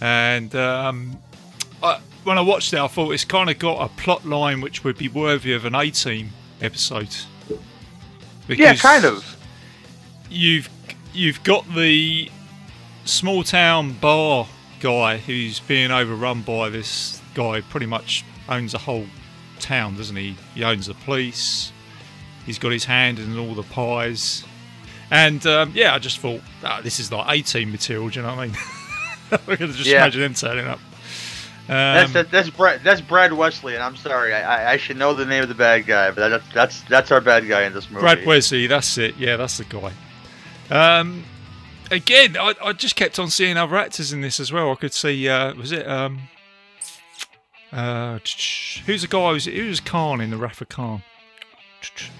[0.01, 1.17] And um,
[1.81, 4.83] I, when I watched it, I thought it's kind of got a plot line which
[4.83, 7.15] would be worthy of an A Team episode.
[8.47, 9.37] Yeah, kind of.
[10.29, 10.69] you've
[11.13, 12.29] you've got the
[13.05, 14.47] small town bar
[14.79, 19.05] guy who's being overrun by this guy pretty much owns the whole
[19.59, 21.71] town doesn't he he owns the police
[22.45, 24.43] he's got his hand in all the pies
[25.11, 28.25] and um, yeah i just thought ah, this is like A Team material do you
[28.25, 28.55] know what i mean
[29.31, 29.97] i could just Yeah.
[29.97, 30.79] imagine them turning up
[31.67, 34.97] That's Um, that, that's Brad that's Brad Wesley, and I'm sorry, I, I I should
[34.97, 37.73] know the name of the bad guy, but that's that's that's our bad guy in
[37.73, 38.01] this movie.
[38.01, 39.15] Brad Wesley, that's it.
[39.17, 39.93] Yeah, that's the guy.
[40.71, 41.23] Um,
[41.91, 44.71] again, I, I just kept on seeing other actors in this as well.
[44.71, 46.21] I could see, uh, was it, um,
[47.71, 48.19] uh,
[48.85, 51.03] who's the guy who's, who was Khan in the Wrath of Khan?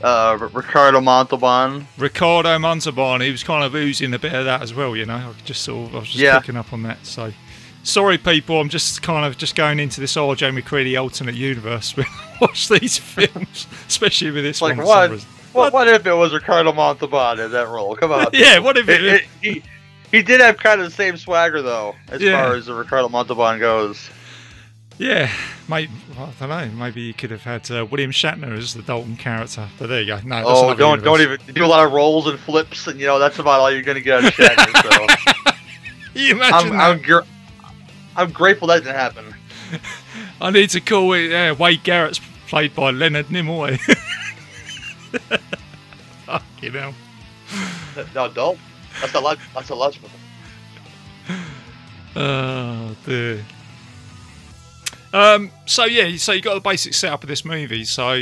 [0.00, 1.88] Uh, Ricardo Montalban.
[1.98, 5.16] Ricardo Montalban, he was kind of oozing a bit of that as well, you know.
[5.16, 6.38] I just sort of, I was just Yeah.
[6.38, 7.04] picking up on that.
[7.04, 7.32] So,
[7.82, 12.06] sorry, people, I'm just kind of just going into this RJ McCready alternate universe when
[12.06, 14.86] I watch these films, especially with this Like one.
[14.86, 15.26] what?
[15.58, 15.72] What?
[15.72, 17.94] What if it was Ricardo Montalban in that role?
[17.96, 18.26] Come on.
[18.32, 19.62] Yeah, what if it- it, he,
[20.10, 22.42] he did have kind of the same swagger though, as Yeah.
[22.42, 24.08] far as the Ricardo Montalban goes.
[24.98, 25.30] Yeah,
[25.68, 26.66] maybe I don't know.
[26.74, 30.06] Maybe you could have had uh, William Shatner as the Dalton character, but there you
[30.08, 30.20] go.
[30.24, 33.20] No, oh, don't don't even do a lot of rolls and flips, and you know
[33.20, 35.46] that's about all you're gonna get out of Shatner.
[35.46, 35.52] So
[36.14, 36.80] You imagine I'm that?
[36.90, 37.28] I'm, gr-
[38.16, 39.34] I'm grateful that didn't happen.
[40.40, 41.28] I need to call it.
[41.30, 43.78] Yeah, Wade Garrett's played by Leonard Nimoy.
[46.26, 46.94] Fucking know.
[48.14, 48.58] No, don't.
[49.00, 49.38] That's a lot.
[49.54, 50.08] That's a logical.
[52.14, 53.44] Oh dear.
[55.12, 55.50] Um.
[55.66, 56.16] So yeah.
[56.16, 57.84] So you got the basic setup of this movie.
[57.84, 58.20] So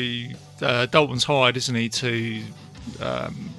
[0.62, 2.42] uh, Dalton's hired, isn't he, to
[3.00, 3.50] um,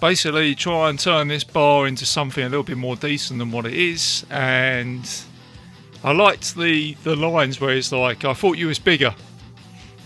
[0.00, 3.66] basically try and turn this bar into something a little bit more decent than what
[3.66, 4.26] it is.
[4.30, 5.08] And
[6.02, 9.14] I liked the the lines where he's like, "I thought you was bigger."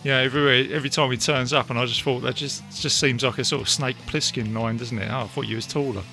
[0.06, 3.24] Yeah, every every time he turns up, and I just thought that just just seems
[3.24, 5.10] like a sort of Snake Plissken line, doesn't it?
[5.10, 6.04] Oh, I thought you was taller.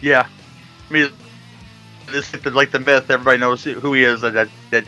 [0.00, 0.26] Yeah,
[0.88, 1.10] I mean,
[2.10, 3.10] this is like the myth.
[3.10, 4.22] Everybody knows who he is.
[4.22, 4.86] That that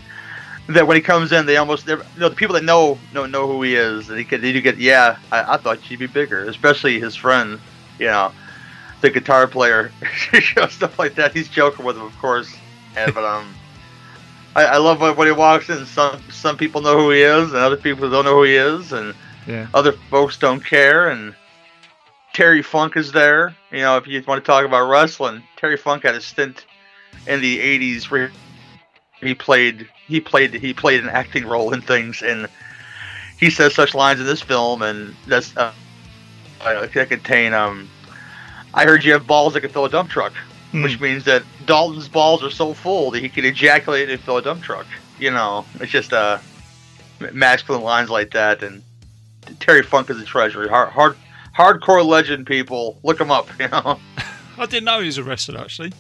[0.69, 3.47] that, when he comes in, they almost you know the people that know know know
[3.47, 4.09] who he is.
[4.09, 5.19] And he get they get yeah.
[5.31, 7.61] I, I thought you'd be bigger, especially his friend.
[7.99, 8.33] You know,
[9.03, 9.93] the guitar player,
[10.71, 11.35] stuff like that.
[11.35, 12.51] He's joking with him, of course.
[12.97, 13.55] And, but um,
[14.55, 15.87] I, I love when, he walks in.
[15.87, 18.93] Some some people know who he is, and other people don't know who he is,
[18.93, 19.15] and
[19.47, 19.67] Yeah.
[19.73, 21.09] other folks don't care.
[21.09, 21.35] And
[22.33, 23.55] Terry Funk is there.
[23.71, 26.67] You know, if you want to talk about wrestling, Terry Funk had a stint
[27.27, 28.31] in the '80s where
[29.23, 32.49] he played he played he played an acting role in things, and
[33.39, 35.73] he says such lines in this film, and that's uh,
[36.61, 37.89] that contain um.
[38.75, 40.33] I heard you have balls that can fill a dump truck,
[40.73, 40.83] Hmm.
[40.83, 44.43] which means that Dalton's balls are so full that he can ejaculate and fill a
[44.43, 44.87] dump truck.
[45.19, 46.39] You know, it's just uh,
[47.33, 48.83] masculine lines like that, and
[49.61, 50.69] Terry Funk is a treasure.
[50.69, 51.17] Hard, hard,
[51.57, 52.47] hardcore legend.
[52.47, 53.49] People, look him up.
[53.61, 54.01] You know.
[54.59, 55.93] I didn't know he was a wrestler actually.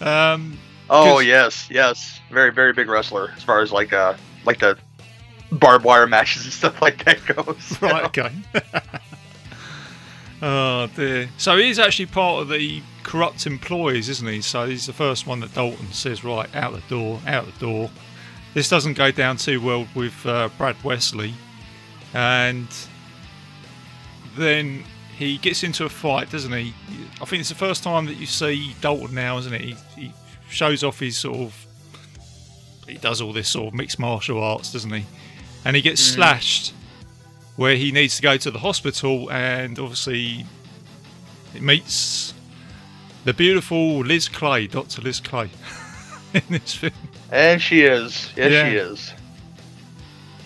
[0.00, 0.58] Um,
[0.90, 4.76] Oh yes, yes, very, very big wrestler as far as like uh, like the
[5.50, 7.78] barbed wire matches and stuff like that goes.
[7.80, 8.24] right, know?
[8.24, 8.30] okay.
[10.42, 11.28] oh dear.
[11.38, 14.40] So he's actually part of the corrupt employees, isn't he?
[14.40, 17.90] So he's the first one that Dalton says, right, out the door, out the door.
[18.54, 21.34] This doesn't go down too well with uh, Brad Wesley,
[22.12, 22.68] and
[24.36, 24.84] then
[25.16, 26.74] he gets into a fight, doesn't he?
[27.20, 29.60] I think it's the first time that you see Dalton now, isn't it?
[29.60, 30.12] He, he
[30.50, 31.66] shows off his sort of.
[32.86, 35.06] He does all this sort of mixed martial arts, doesn't he?
[35.64, 36.74] And he gets slashed
[37.56, 40.46] where he needs to go to the hospital, and obviously
[41.54, 42.34] it meets
[43.24, 45.02] the beautiful Liz Clay, Dr.
[45.02, 45.50] Liz Clay,
[46.34, 46.92] in this film.
[47.30, 48.70] And she is, yes, Yeah.
[48.70, 49.12] she is.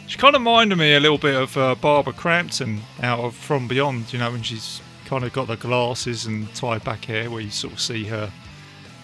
[0.08, 3.66] She kind of reminded me a little bit of uh, Barbara Crampton out of From
[3.66, 7.40] Beyond, you know, when she's kind of got the glasses and tied back hair, where
[7.40, 8.30] you sort of see her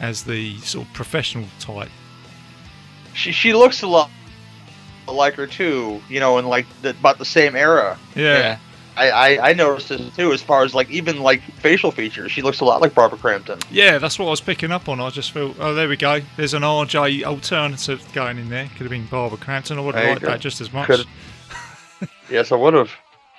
[0.00, 1.90] as the sort of professional type.
[3.14, 4.10] She she looks a lot
[5.06, 6.00] like her too.
[6.08, 7.98] You know, in like the, about the same era.
[8.14, 8.58] Yeah.
[8.94, 10.32] I, I I noticed this too.
[10.32, 13.58] As far as like even like facial features, she looks a lot like Barbara Crampton.
[13.70, 15.00] Yeah, that's what I was picking up on.
[15.00, 16.20] I just felt, oh, there we go.
[16.36, 18.66] There's an RJ alternative going in there.
[18.76, 19.78] Could have been Barbara Crampton.
[19.78, 20.26] I would have liked go.
[20.28, 20.90] that just as much.
[22.28, 22.90] Yes, I would have.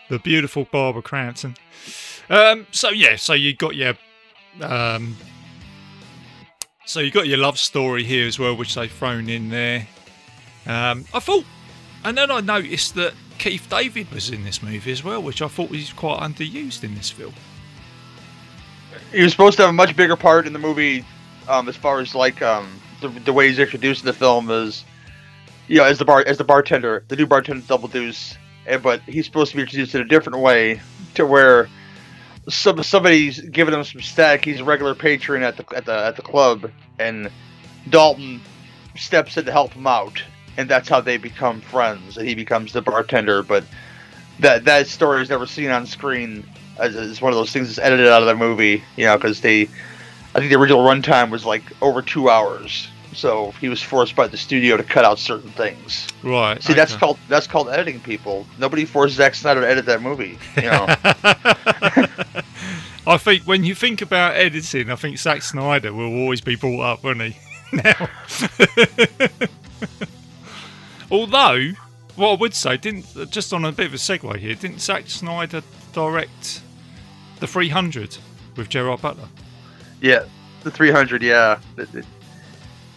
[0.10, 1.56] the beautiful Barbara Crampton.
[2.30, 3.96] Um, so yeah, so you got your,
[4.62, 5.18] um,
[6.86, 9.88] so you got your love story here as well, which they've thrown in there.
[10.66, 11.46] Um, I thought,
[12.04, 15.48] and then I noticed that Keith David was in this movie as well, which I
[15.48, 17.34] thought was quite underused in this film.
[19.12, 21.06] He was supposed to have a much bigger part in the movie,
[21.48, 24.86] um, as far as like um, the, the way he's introduced in the film is,
[25.68, 29.02] you know, as the bar as the bartender, the new bartender Double Deuce, and, but
[29.02, 30.82] he's supposed to be introduced in a different way
[31.16, 31.70] to where
[32.50, 34.46] some somebody's giving him some stack.
[34.46, 37.30] He's a regular patron at the at the at the club, and
[37.90, 38.42] Dalton
[38.96, 40.22] steps in to help him out,
[40.58, 42.18] and that's how they become friends.
[42.18, 43.64] And he becomes the bartender, but
[44.40, 46.46] that that story is never seen on screen.
[46.80, 49.42] As it's one of those things that's edited out of the movie, you know, because
[49.42, 49.64] they,
[50.34, 54.28] I think the original runtime was like over two hours, so he was forced by
[54.28, 56.08] the studio to cut out certain things.
[56.24, 56.62] Right.
[56.64, 58.00] See, that's called that's called editing.
[58.00, 60.40] People, nobody forced Zack Snyder to edit that movie.
[60.58, 60.86] You know,
[63.06, 66.82] I think when you think about editing, I think Zack Snyder will always be brought
[66.82, 67.36] up, won't he?
[67.74, 68.08] Now,
[71.14, 71.70] although
[72.16, 75.10] what I would say, didn't just on a bit of a segue here, didn't Zack
[75.10, 75.62] Snyder
[75.94, 76.62] direct
[77.40, 78.18] the 300
[78.56, 79.28] with Gerard Butler?
[80.02, 80.26] yeah,
[80.64, 81.22] the 300.
[81.24, 81.60] Yeah,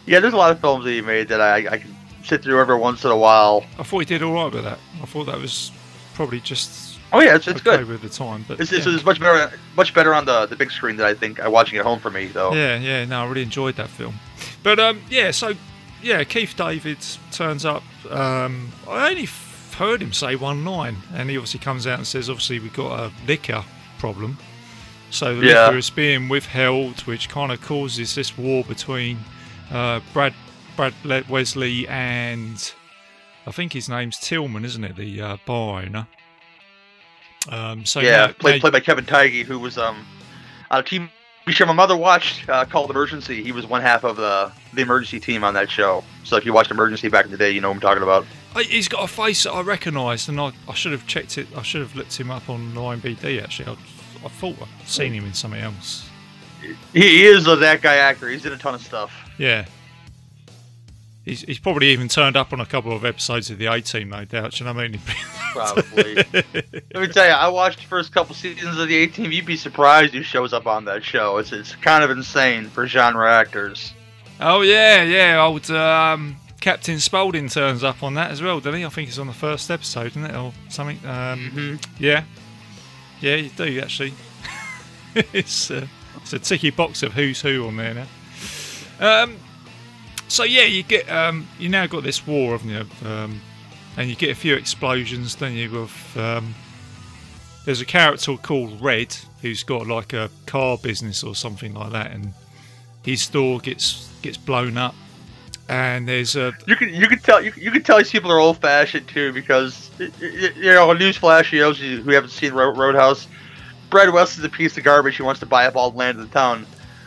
[0.07, 0.20] yeah.
[0.20, 2.76] There's a lot of films that he made that I, I can sit through every
[2.76, 3.64] once in a while.
[3.79, 4.79] I thought he did all right with that.
[5.02, 5.70] I thought that was
[6.14, 7.87] probably just Oh yeah, it's, it's okay good.
[7.88, 8.81] with the time, but It's, yeah.
[8.85, 11.76] it's much better, much better on the, the big screen than I think uh, watching
[11.76, 12.52] it at home for me though.
[12.52, 14.16] Yeah, yeah, no, I really enjoyed that film.
[14.64, 15.55] But um, yeah, so
[16.02, 16.98] yeah, Keith David
[17.32, 17.82] turns up.
[18.11, 22.06] Um, I only f- heard him say one line, and he obviously comes out and
[22.06, 23.64] says, obviously we've got a liquor
[23.98, 24.38] problem,
[25.11, 25.66] so the Yeah.
[25.66, 29.18] liquor is being withheld, which kind of causes this war between
[29.70, 30.35] uh, Brad
[30.76, 32.72] Brad Le- Wesley and
[33.46, 34.96] I think his name's Tillman, isn't it?
[34.96, 36.06] The uh, bar owner.
[37.48, 40.04] Um, so yeah, now- played now- played by Kevin Tighe, who was um
[40.70, 41.09] on a TV
[41.52, 43.42] show my mother watched uh, called Emergency.
[43.42, 46.02] He was one half of the the emergency team on that show.
[46.24, 48.26] So if you watched Emergency back in the day, you know what I'm talking about.
[48.56, 51.46] He's got a face that I recognised, and I, I should have checked it.
[51.56, 53.42] I should have looked him up on IMDb.
[53.42, 53.72] Actually, I,
[54.24, 56.09] I thought I'd seen him in something else.
[56.92, 58.28] He, he is a that guy actor.
[58.28, 59.12] He's in a ton of stuff.
[59.38, 59.66] Yeah,
[61.26, 64.08] he's, he's probably even turned up on a couple of episodes of the A Team,
[64.08, 64.52] no doubt.
[64.52, 65.00] do You know what I mean?
[65.52, 66.14] Probably.
[66.14, 69.30] Let me tell you, I watched the first couple seasons of the A Team.
[69.32, 71.36] You'd be surprised who shows up on that show.
[71.36, 73.92] It's it's kind of insane for genre actors.
[74.40, 75.42] oh yeah, yeah.
[75.44, 78.84] Old um, Captain Spaulding turns up on that as well, doesn't he?
[78.86, 80.98] I think it's on the first episode, isn't it, or something?
[81.06, 81.86] Um, Mhm.
[81.98, 82.24] Yeah,
[83.20, 84.12] yeah, you do actually.
[85.32, 85.86] it's uh,
[86.16, 88.06] it's a ticky box of who's who on there now.
[89.22, 89.36] Um,
[90.28, 93.08] so yeah, you get um, you now got this war, haven't you?
[93.08, 93.40] Um,
[93.96, 95.36] and you get a few explosions.
[95.36, 96.54] Then you have um,
[97.64, 102.12] there's a character called Red who's got like a car business or something like that,
[102.12, 102.32] and
[103.04, 104.94] his store gets gets blown up.
[105.68, 108.38] And there's a You can you can tell you, you can tell these people are
[108.38, 113.26] old fashioned too because you know newsflash you know who haven't seen Roadhouse.
[113.90, 115.16] Brad West is a piece of garbage.
[115.16, 116.66] He wants to buy up all the land in the town,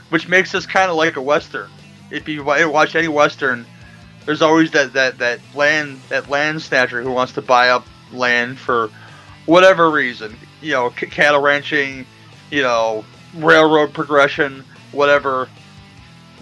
[0.10, 1.70] which makes this kind of like a western.
[2.12, 3.66] If you watch any western,
[4.26, 8.60] there's always that, that, that land that land snatcher who wants to buy up land
[8.60, 8.90] for
[9.46, 10.36] whatever reason.
[10.62, 12.06] You know, c- cattle ranching,
[12.52, 13.04] you know,
[13.36, 15.50] railroad progression, whatever.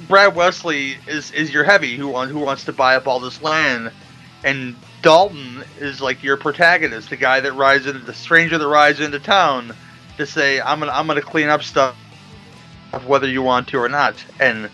[0.08, 3.92] Brad Wesley is is your heavy who who wants to buy up all this land,
[4.44, 9.00] and Dalton is like your protagonist, the guy that rides into the stranger that rides
[9.00, 9.74] into town
[10.18, 11.96] to say I'm gonna I'm gonna clean up stuff,
[13.06, 14.24] whether you want to or not.
[14.40, 14.70] And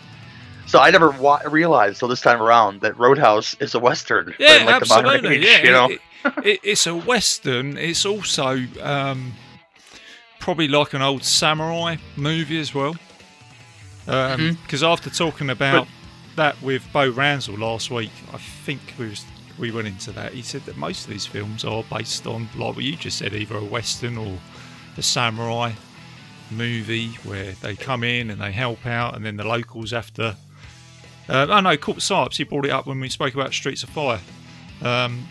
[0.66, 4.56] so I never wa- realized till this time around that Roadhouse is a western, Yeah,
[4.64, 5.36] like the absolutely.
[5.36, 5.88] age, yeah, you know.
[5.90, 6.00] it,
[6.44, 7.76] it, it's a western.
[7.76, 9.34] It's also um,
[10.40, 12.94] probably like an old samurai movie as well.
[14.06, 14.84] Because Mm-hmm.
[14.84, 15.86] after talking about
[16.36, 19.24] that with Bo Ransel last week, I think we was,
[19.58, 20.32] we went into that.
[20.34, 23.32] He said that most of these films are based on, like what you just said,
[23.34, 24.38] either a western or
[24.98, 25.72] a samurai
[26.50, 30.36] movie where they come in and they help out, and then the locals have to.
[31.28, 32.36] Uh, oh no, Court Sipes.
[32.36, 34.20] He brought it up when we spoke about Streets of Fire.
[34.82, 35.26] Um,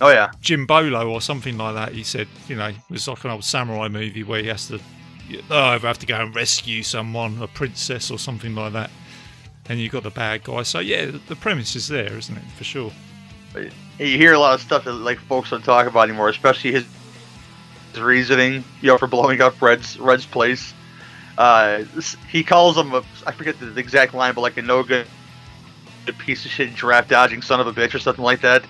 [0.00, 1.92] Oh yeah, Jim Bolo or something like that.
[1.92, 4.78] He said, you know, it was like an old samurai movie where he has to,
[5.50, 8.90] oh, I have to go and rescue someone, a princess or something like that.
[9.70, 10.64] And you've got the bad guy.
[10.64, 12.44] So yeah, the- the premise is there, isn't it?
[12.58, 12.92] For sure.
[13.54, 13.70] you
[14.18, 16.84] hear a lot of stuff that like folks don't talk about anymore, especially his,
[17.92, 20.74] his reasoning, you know, for blowing up Red's Red's place.
[21.38, 21.84] Uh,
[22.30, 25.06] he calls him a, I forget the exact line, but like a no good
[26.12, 28.64] piece of shit, draft dodging son of a bitch or something like that.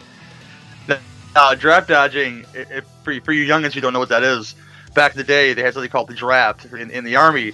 [1.34, 4.54] Now, draft dodging, if, for, for you youngins who don't know what that is,
[4.94, 7.52] back in the day they had something called the draft in, in the army,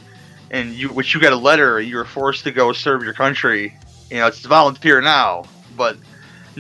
[0.51, 3.15] and you which you got a letter, and you were forced to go serve your
[3.15, 3.77] country.
[4.11, 5.45] You know, it's volunteer now,
[5.77, 5.97] but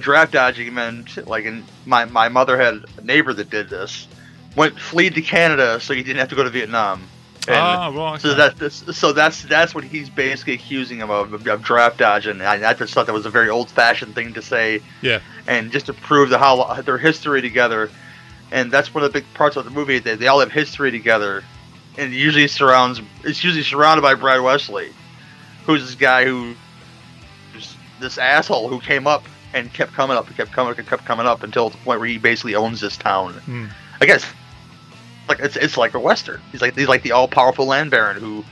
[0.00, 4.08] draft dodging meant like in my my mother had a neighbor that did this
[4.56, 7.06] went fled to canada so he didn't have to go to vietnam
[7.48, 8.20] and ah, right.
[8.20, 8.38] so okay.
[8.38, 12.32] that that's, so that's that's what he's basically accusing him of, of, of draft dodging
[12.32, 15.20] and i, I just thought that was a very old fashioned thing to say yeah.
[15.46, 17.90] and just to prove the how their history together
[18.52, 20.90] and that's one of the big parts of the movie they, they all have history
[20.90, 21.42] together
[21.98, 24.92] and it usually surrounds it's usually surrounded by brad wesley
[25.64, 26.54] who's this guy who
[27.52, 31.04] who's this asshole who came up and kept coming up and kept coming and kept
[31.04, 33.66] coming up until the point where he basically owns this town Hmm.
[34.00, 34.24] i guess
[35.28, 38.44] like it's, it's like a western he's like he's like the all-powerful land baron who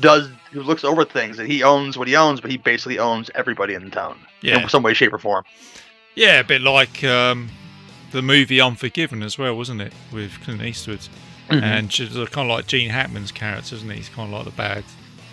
[0.00, 3.30] does who looks over things and he owns what he owns, but he basically owns
[3.34, 4.62] everybody in the town Yeah.
[4.62, 5.44] in some way, shape, or form.
[6.14, 7.48] Yeah, a bit like um,
[8.10, 11.00] the movie Unforgiven as well, wasn't it, with Clint Eastwood?
[11.48, 13.96] And just kind of like Gene Hackman's character, isn't he?
[13.96, 14.84] He's kind of like the bad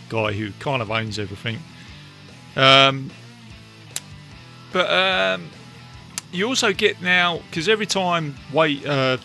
[0.08, 1.60] guy who kind of owns everything.
[2.56, 3.10] Um,
[4.72, 5.50] but um,
[6.32, 9.18] you also get now because every time wait, uh,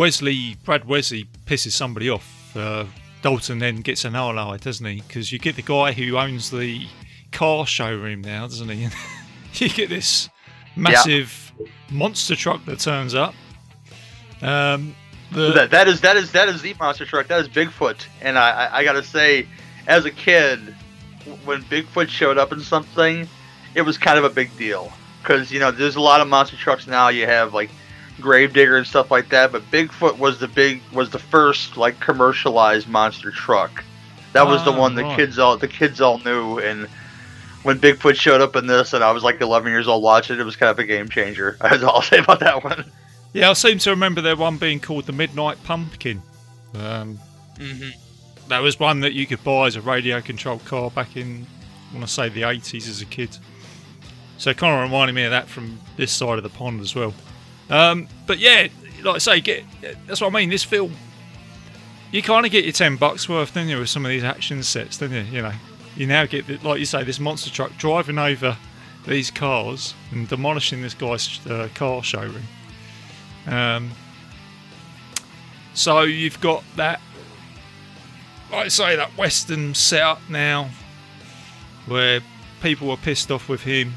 [0.00, 2.86] Wesley Brad Wesley pisses somebody off, uh,
[3.20, 5.02] Dalton then gets an ally, doesn't he?
[5.02, 6.86] Because you get the guy who owns the
[7.32, 8.88] car showroom now, doesn't he?
[9.52, 10.30] you get this
[10.74, 11.52] massive
[11.90, 13.34] monster truck that turns up.
[14.40, 14.96] Um,
[15.32, 17.26] the, that that is that is that is the monster truck.
[17.26, 19.46] That is Bigfoot, and I I, I gotta say,
[19.86, 20.60] as a kid,
[21.44, 23.28] when Bigfoot showed up in something,
[23.74, 24.90] it was kind of a big deal
[25.22, 27.08] because you know there's a lot of monster trucks now.
[27.08, 27.68] You have like
[28.20, 32.88] Gravedigger and stuff like that, but Bigfoot was the big was the first like commercialized
[32.88, 33.84] monster truck.
[34.32, 35.16] That was the Ah, one the right.
[35.16, 36.88] kids all the kids all knew and.
[37.62, 40.40] When Bigfoot showed up in this, and I was like 11 years old watching it,
[40.40, 41.58] it was kind of a game changer.
[41.60, 42.86] That's all I'll say about that one.
[43.34, 46.22] yeah, I seem to remember there one being called the Midnight Pumpkin.
[46.74, 47.18] Um,
[47.58, 47.90] Mm-hmm.
[48.48, 51.46] that was one that you could buy as a radio controlled car back in,
[51.90, 53.36] I want to say, the 80s as a kid.
[54.38, 56.94] So it kind of reminded me of that from this side of the pond as
[56.94, 57.12] well.
[57.70, 58.68] Um, but yeah,
[59.02, 59.64] like I say, get
[60.06, 60.50] that's what I mean.
[60.50, 60.94] This film,
[62.12, 64.62] you kind of get your 10 bucks worth, don't you, with some of these action
[64.62, 65.20] sets, don't you?
[65.20, 65.52] You know,
[65.96, 68.56] you now get, the, like you say, this monster truck driving over
[69.06, 72.42] these cars and demolishing this guy's uh, car showroom.
[73.46, 73.90] Um,
[75.74, 77.00] so you've got that,
[78.50, 80.68] like I say, that Western setup now,
[81.86, 82.20] where
[82.60, 83.94] people are pissed off with him.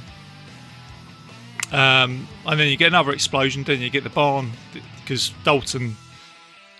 [1.73, 4.51] Um, and then you get another explosion, then you get the barn
[5.01, 5.97] because Dalton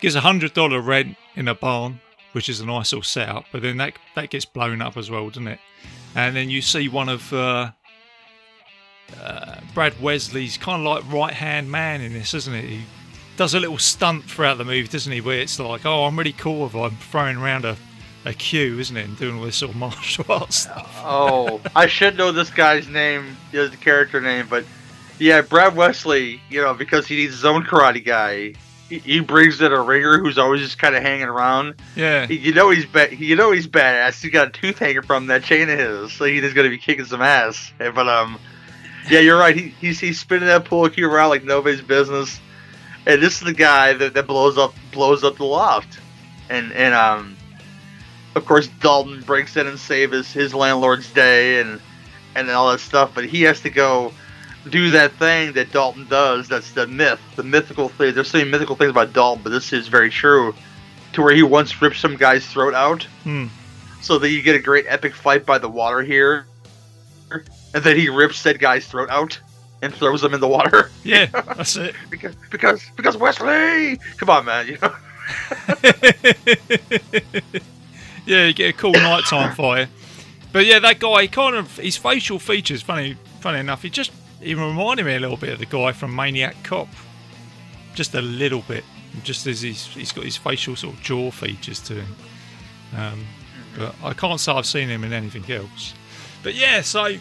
[0.02, 2.00] gives a hundred dollar rent in a barn,
[2.34, 3.46] which is a nice little setup.
[3.52, 5.60] But then that that gets blown up as well, doesn't it?
[6.16, 7.72] And then you see one of uh,
[9.20, 12.66] uh, Brad Wesley's kind of like right hand man in this, isn't it?
[12.66, 12.82] He
[13.36, 15.22] does a little stunt throughout the movie, doesn't he?
[15.22, 17.76] Where it's like, oh, I'm really cool if I'm throwing around a,
[18.26, 19.06] a cue, isn't it?
[19.06, 21.02] And doing all this sort of martial arts stuff.
[21.04, 24.66] Oh, I should know this guy's name, his character name, but
[25.20, 28.54] yeah, Brad Wesley, you know, because he needs his own karate guy.
[28.90, 31.76] He, he brings in a ringer who's always just kind of hanging around.
[31.96, 32.26] Yeah.
[32.28, 34.22] He- You know he's ba- you know he's badass.
[34.22, 37.06] He's got a tooth hanging from that chain of his, so he's gonna be kicking
[37.06, 37.72] some ass.
[37.80, 38.38] Eh, But um,
[39.10, 39.56] yeah, you're right.
[39.56, 42.40] He, he's he's spinning that pool cue around like nobody's business.
[43.06, 46.00] And this is the guy that, that blows up blows up the loft,
[46.50, 47.36] and and um,
[48.36, 51.80] of course Dalton breaks in and saves his, his landlord's day and
[52.36, 53.12] and all that stuff.
[53.14, 54.14] But he has to go
[54.70, 56.48] do that thing that Dalton does.
[56.48, 58.14] That's the myth, the mythical thing.
[58.16, 60.54] There's so many mythical things about Dalton, but this is very true.
[61.14, 63.48] To where he once ripped some guy's throat out, Hmm.
[64.02, 66.46] so that you get a great epic fight by the water here,
[67.30, 69.40] and then he rips that guy's throat out
[69.82, 70.90] and throws him in the water.
[71.04, 71.94] Yeah, that's it.
[72.10, 74.96] because because because Wesley, come on, man, you know.
[78.26, 79.88] yeah, you get a cool nighttime fire.
[80.52, 84.12] But yeah, that guy, he kind of his facial features, funny, funny enough, he just
[84.44, 86.88] he reminded me a little bit of the guy from Maniac Cop,
[87.94, 88.84] just a little bit.
[89.24, 92.16] Just as he's he's got his facial sort of jaw features to him.
[92.98, 93.26] Um,
[93.78, 95.94] but I can't say I've seen him in anything else.
[96.42, 97.16] But yeah, so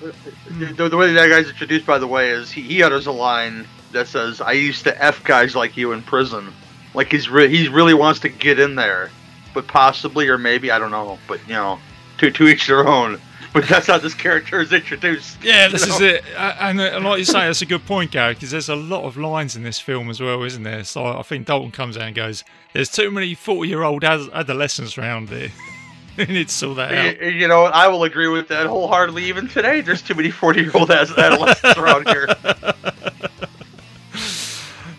[0.00, 3.66] The, the way that guy's introduced, by the way, is he, he utters a line
[3.92, 6.52] that says, "I used to f guys like you in prison."
[6.94, 9.10] Like he's re- he really wants to get in there,
[9.54, 11.18] but possibly or maybe I don't know.
[11.26, 11.78] But you know,
[12.20, 13.20] to to each their own.
[13.52, 15.42] But that's how this character is introduced.
[15.42, 16.22] Yeah, this is it.
[16.36, 19.02] And, uh, and like you say, that's a good point, Gary, because there's a lot
[19.02, 20.84] of lines in this film as well, isn't there?
[20.84, 22.44] So I think Dalton comes out and goes,
[22.74, 25.50] "There's too many 40 year old adolescents around here.
[26.16, 29.24] we need to sort that out." You know, I will agree with that wholeheartedly.
[29.24, 32.28] Even today, there's too many 40 year old adolescents around here.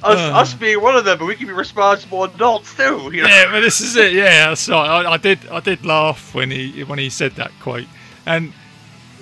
[0.04, 3.12] Us, us being one of them, but we can be responsible adults too.
[3.14, 3.28] You know?
[3.30, 4.14] Yeah, but this is it.
[4.14, 7.86] Yeah, so I, I did I did laugh when he when he said that quote,
[8.26, 8.52] and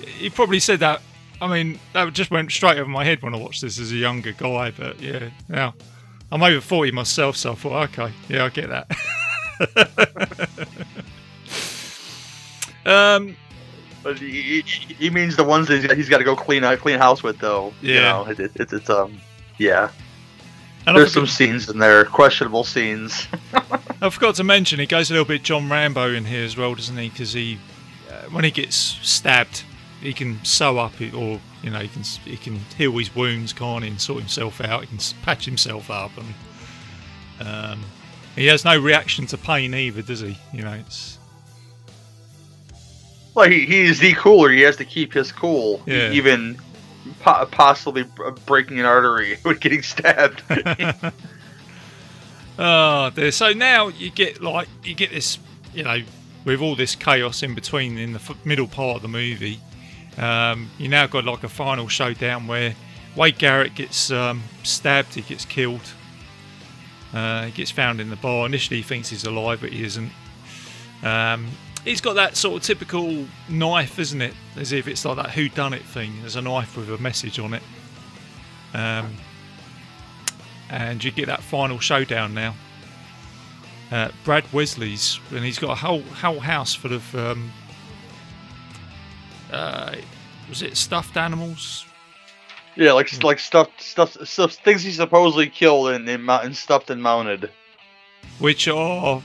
[0.06, 1.02] he probably said that.
[1.42, 3.96] I mean, that just went straight over my head when I watched this as a
[3.96, 4.70] younger guy.
[4.70, 5.74] But yeah, now
[6.32, 8.90] I'm over forty myself, so I thought, okay, yeah, I get that.
[12.86, 13.36] um,
[14.02, 16.98] But he, he, he means the ones that he's, got to go clean uh, clean
[16.98, 17.72] house with, though.
[17.82, 18.00] You Yeah.
[18.12, 19.20] know, it, it, it's um,
[19.58, 19.90] yeah.
[20.96, 23.26] There's some scenes in there, questionable scenes.
[24.02, 26.74] I forgot to mention he goes a little bit John Rambo in here as well,
[26.74, 27.08] doesn't he?
[27.08, 27.58] Because he,
[28.10, 29.62] uh, when he gets stabbed,
[30.00, 33.52] he can sew up it, or you know, he can he can heal his wounds,
[33.52, 34.80] can't he, and sort himself out.
[34.82, 37.80] He can patch himself up, and um,
[38.36, 40.38] He has no reaction to pain either, does he?
[40.52, 41.18] You know, it's
[43.34, 44.50] Well, he, he is the cooler.
[44.50, 46.10] He has to keep his cool, Yeah.
[46.12, 46.58] even
[47.20, 48.04] po- possibly
[48.46, 50.42] breaking an artery with getting stabbed.
[52.62, 53.30] Oh, dear.
[53.32, 55.38] So now you get like you get this,
[55.72, 56.02] you know,
[56.44, 59.58] with all this chaos in between in the f- middle part of the movie.
[60.18, 62.74] Um, you now got like a final showdown where
[63.16, 65.80] Wade Garrett gets um, stabbed, he gets killed.
[67.14, 68.44] Uh, he gets found in the bar.
[68.44, 70.12] Initially, he thinks he's alive, but he isn't.
[71.02, 71.48] Um,
[71.84, 74.34] he's got that sort of typical knife, isn't it?
[74.56, 76.12] As if it's like that who done it thing.
[76.20, 77.62] There's a knife with a message on it.
[78.74, 79.14] Um,
[80.70, 82.54] and you get that final showdown now.
[83.90, 87.50] Uh, Brad Wesley's, and he's got a whole whole house full of um,
[89.52, 89.96] uh,
[90.48, 91.86] was it stuffed animals?
[92.76, 97.02] yeah, like like stuff stuff stuff things he supposedly killed and, and, and stuffed and
[97.02, 97.50] mounted.
[98.38, 99.22] which are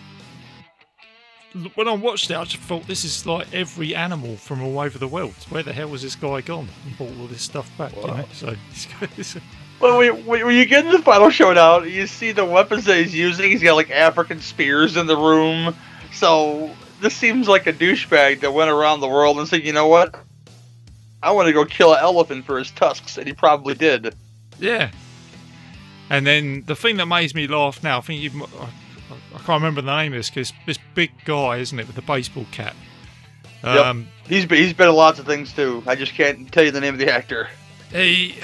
[1.75, 4.97] when I watched it, I just thought this is like every animal from all over
[4.97, 5.35] the world.
[5.49, 7.95] Where the hell was this guy gone and brought all this stuff back?
[7.95, 8.25] You know?
[8.33, 8.55] So
[9.17, 9.37] it's,
[9.79, 12.97] Well, when, when when you get into the final showdown, you see the weapons that
[12.97, 13.51] he's using.
[13.51, 15.75] He's got like African spears in the room.
[16.13, 19.87] So this seems like a douchebag that went around the world and said, "You know
[19.87, 20.15] what?
[21.21, 24.15] I want to go kill an elephant for his tusks," and he probably did.
[24.59, 24.91] yeah.
[26.09, 28.69] And then the thing that makes me laugh now, I think you, I, I
[29.45, 32.45] can't remember the name of this because this big guy, isn't it, with the baseball
[32.51, 32.75] cap?
[33.63, 33.85] Yep.
[33.85, 35.83] Um, He's been, he's been in lots of things too.
[35.85, 37.47] I just can't tell you the name of the actor.
[37.91, 38.35] he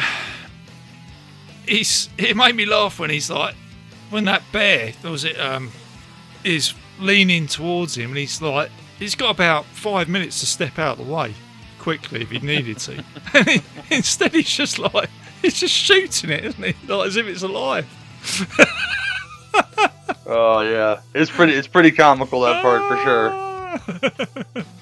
[1.68, 3.56] he's it made me laugh when he's like
[4.10, 5.72] when that bear was it um
[6.43, 10.99] is leaning towards him and he's like he's got about five minutes to step out
[10.99, 11.34] of the way
[11.80, 15.10] quickly if he needed to and he, instead he's just like
[15.41, 17.88] he's just shooting it isn't he like as if it's alive
[20.28, 24.52] Oh yeah, it's pretty it's pretty comical that part for sure.
[24.54, 24.66] But,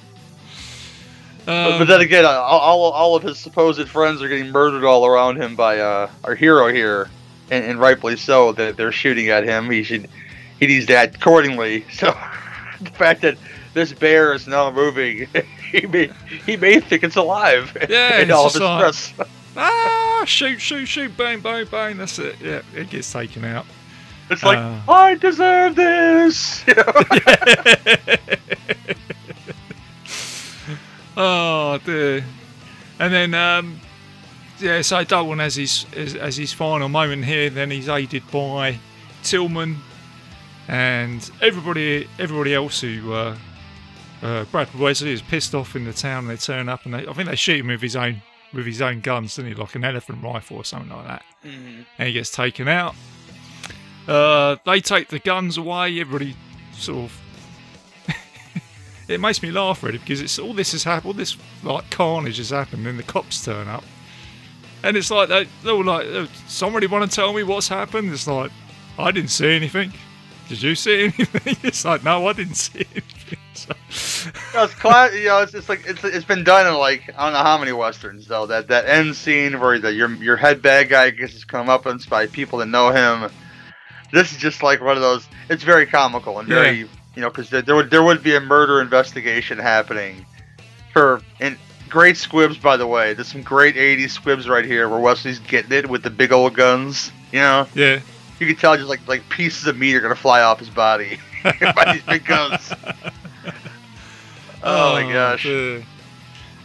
[1.48, 5.42] Um, but then again, all, all of his supposed friends are getting murdered all around
[5.42, 7.10] him by uh, our hero here,
[7.50, 8.52] and, and rightfully so.
[8.52, 9.68] That they're shooting at him.
[9.72, 10.08] He should
[10.60, 11.86] he needs to act accordingly.
[11.94, 12.16] So
[12.82, 13.38] the fact that
[13.74, 15.28] this bear is now moving,
[15.72, 16.12] he may
[16.46, 17.76] he may think it's alive.
[17.90, 19.28] Yeah, in it's all of like- stress.
[19.58, 23.66] ah shoot shoot shoot bang bang bang that's it yeah it gets taken out
[24.30, 26.64] It's like uh, I deserve this.
[26.68, 26.94] You know?
[31.18, 32.24] Oh dear.
[33.00, 33.80] And then um
[34.60, 38.78] yeah, so Dalton has his as, as his final moment here, then he's aided by
[39.24, 39.78] Tillman
[40.68, 43.36] and everybody everybody else who uh,
[44.22, 46.28] uh, Brad Wesley is pissed off in the town.
[46.28, 48.22] They turn up and they, I think they shoot him with his own
[48.54, 49.56] with his own guns, didn't he?
[49.56, 51.24] Like an elephant rifle or something like that.
[51.44, 52.96] And he gets taken out.
[54.10, 56.00] Uh, they take the guns away.
[56.00, 56.36] Everybody
[56.74, 57.22] sort of
[59.08, 62.38] it makes me laugh really because it's all this has happened, all this like carnage
[62.38, 63.84] has happened, and the cops turn up,
[64.82, 68.12] and it's like they, they're all like, "Oh, somebody want to tell me what's happened?
[68.12, 68.52] It's like,
[68.98, 69.94] I didn't see anything.
[70.48, 71.58] Did you see anything?
[71.62, 73.06] It's like, no, I didn't see anything.
[73.54, 74.26] So, it's.
[75.14, 77.74] You know, it's, like it's it's been done in like I don't know how many
[77.74, 78.46] westerns though.
[78.46, 82.28] That that end scene where the, your your head bad guy gets his comeuppance by
[82.28, 83.30] people that know him.
[84.12, 85.28] This is just like one of those.
[85.50, 88.40] It's very comical and very you know because there, there would there would be a
[88.40, 90.26] murder investigation happening
[90.94, 91.58] for and
[91.90, 93.14] great squibs by the way.
[93.14, 96.56] There's some great '80s squibs right here where Wesley's getting it with the big old
[96.56, 97.12] guns.
[97.32, 98.00] You know, yeah,
[98.40, 101.20] you can tell just like like pieces of meat are gonna fly off his body
[101.44, 102.74] by these big guns.
[104.62, 105.44] Oh, my gosh.
[105.44, 105.86] dear.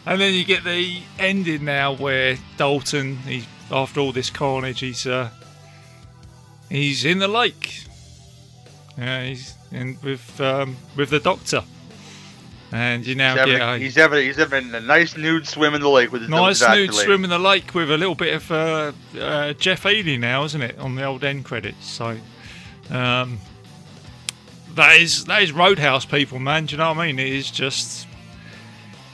[0.07, 5.07] And then you get the ending now where Dalton, he after all this carnage, he's
[5.07, 5.30] uh,
[6.69, 7.85] he's in the lake.
[8.97, 11.65] Yeah, he's in with um, with the doctor,
[12.73, 15.75] and you now He's having, get a he's having he's having a nice nude swim
[15.75, 17.05] in the lake with his nice nude lady.
[17.05, 20.62] swim in the lake with a little bit of uh, uh, Jeff Healey now, isn't
[20.62, 21.87] it, on the old end credits?
[21.87, 22.17] So
[22.91, 23.39] um,
[24.75, 26.67] that is that is Roadhouse people, man.
[26.67, 27.19] Do you know what I mean?
[27.19, 28.07] It is just.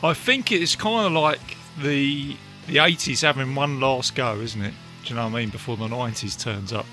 [0.03, 2.36] I think it's kind of like the
[2.66, 4.74] the eighties having one last go, isn't it?
[5.05, 5.48] Do you know what I mean?
[5.51, 6.86] Before the nineties turns up.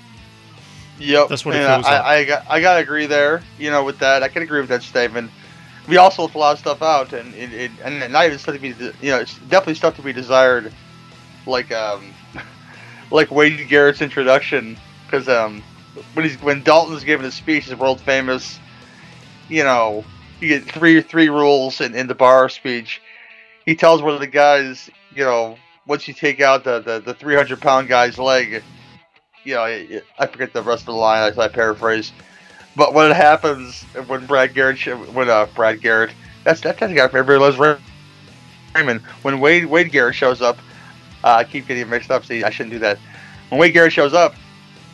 [0.98, 2.04] Yep, That's what it feels I, like.
[2.04, 3.42] I, got I gotta agree there.
[3.58, 5.30] You know, with that, I can agree with that statement.
[5.86, 8.54] We also left a lot of stuff out, and it, it, and not even stuff
[8.54, 8.68] to be,
[9.00, 10.72] you know, it's definitely stuff to be desired,
[11.46, 12.12] like um,
[13.10, 14.76] like Wade Garrett's introduction,
[15.06, 15.62] because um,
[16.14, 18.58] when he's when Dalton's giving his speech, his world famous,
[19.48, 20.04] you know,
[20.40, 23.00] you get three three rules in, in the bar speech.
[23.64, 27.14] He tells one of the guys, you know, once you take out the the, the
[27.14, 28.62] 300 pound guy's leg,
[29.48, 32.12] you know, I, I forget the rest of the line, I, I paraphrase.
[32.76, 34.78] but when it happens, when Brad Garrett,
[35.14, 36.10] when uh, Brad Garrett,
[36.44, 37.80] that's that's the guy from Everybody Loves
[38.74, 39.00] Raymond.
[39.22, 40.58] When Wade Wade Garrett shows up,
[41.24, 42.26] uh, I keep getting mixed up.
[42.26, 42.98] See, I shouldn't do that.
[43.48, 44.34] When Wade Garrett shows up,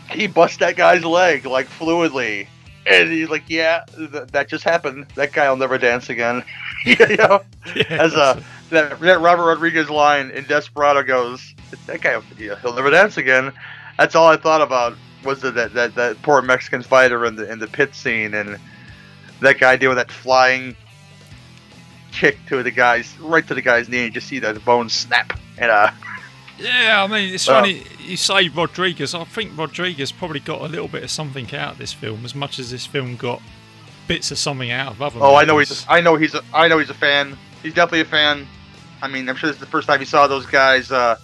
[0.09, 2.47] he busts that guy's leg like fluidly,
[2.87, 5.07] and he's like, "Yeah, th- that just happened.
[5.17, 6.45] That guy will never dance again."
[6.85, 7.43] you know,
[7.91, 8.41] as a
[8.71, 13.53] that, that Robert Rodriguez line in Desperado goes, "That guy, he'll never dance again."
[13.99, 17.51] That's all I thought about was the, that that that poor Mexican fighter in the
[17.51, 18.59] in the pit scene and
[19.41, 20.77] that guy doing that flying
[22.13, 25.39] kick to the guy's right to the guy's knee and just see the bone snap
[25.59, 25.91] and uh
[26.59, 29.15] Yeah, I mean, it's funny you say Rodriguez.
[29.15, 32.35] I think Rodriguez probably got a little bit of something out of this film, as
[32.35, 33.43] much as this film got
[34.07, 35.19] bits of something out of other.
[35.21, 37.37] oh I know he's a, I know he's a, I know he's a fan.
[37.63, 38.47] He's definitely a fan.
[39.03, 41.17] I mean I'm sure this is the first time he saw those guys uh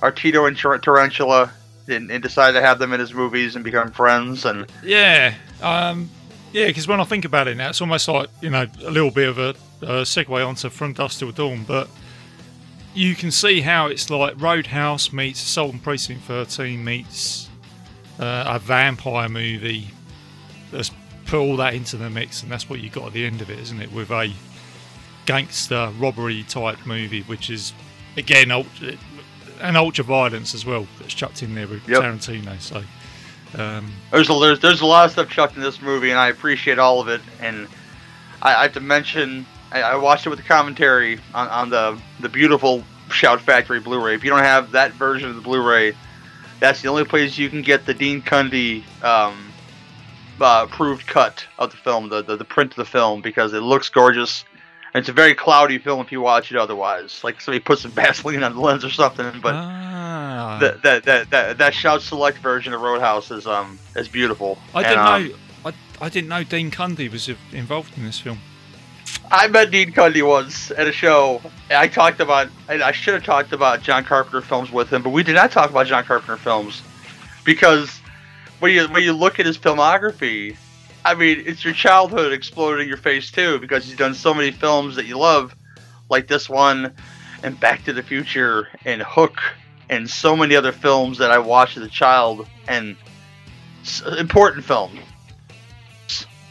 [0.00, 1.52] Artito and Tarantula
[1.88, 6.10] and, and decided to have them in his movies and become friends and Yeah, um,
[6.52, 9.10] yeah, because when I think about it now, it's almost like you know a little
[9.10, 9.48] bit of a,
[9.82, 11.88] a segue onto From Dusk Till Dawn, but
[12.94, 17.48] you can see how it's like Roadhouse meets Assault on Precinct 13 meets
[18.18, 19.88] uh, a vampire movie.
[20.72, 20.90] Let's
[21.26, 23.50] put all that into the mix, and that's what you got at the end of
[23.50, 23.92] it, isn't it?
[23.92, 24.32] With a
[25.26, 27.72] gangster robbery type movie, which is
[28.16, 28.50] again
[29.60, 32.02] and ultra violence as well that's chucked in there with Yep.
[32.02, 32.60] Tarantino.
[32.60, 32.82] So.
[33.56, 36.28] Um, There's a there's, there's a lot of stuff chucked in this movie, and I
[36.28, 37.22] appreciate all of it.
[37.40, 37.66] And
[38.42, 41.98] I, I have to mention, I, I watched it with the commentary on, on the
[42.20, 44.14] the beautiful Shout Factory Blu-ray.
[44.14, 45.94] If you don't have that version of the Blu-ray,
[46.60, 49.50] that's the only place you can get the Dean Cundey um,
[50.40, 53.60] uh, approved cut of the film, the, the the print of the film, because it
[53.62, 54.44] looks gorgeous.
[54.94, 57.22] And it's a very cloudy film if you watch it otherwise.
[57.22, 60.58] Like somebody put some Vaseline on the lens or something, but ah.
[60.60, 64.58] that that that that that shout select version of Roadhouse is um is beautiful.
[64.74, 65.34] I didn't um, know.
[65.66, 68.38] I, I didn't know Dean Cundey was involved in this film.
[69.30, 71.42] I met Dean Cundey once at a show.
[71.70, 72.48] I talked about.
[72.68, 75.50] I I should have talked about John Carpenter films with him, but we did not
[75.50, 76.82] talk about John Carpenter films
[77.44, 78.00] because
[78.60, 80.56] when you when you look at his filmography,
[81.08, 84.50] I mean, it's your childhood exploded in your face too because he's done so many
[84.50, 85.54] films that you love,
[86.10, 86.92] like this one,
[87.42, 89.38] and Back to the Future, and Hook,
[89.88, 92.94] and so many other films that I watched as a child, and
[94.18, 94.98] important films.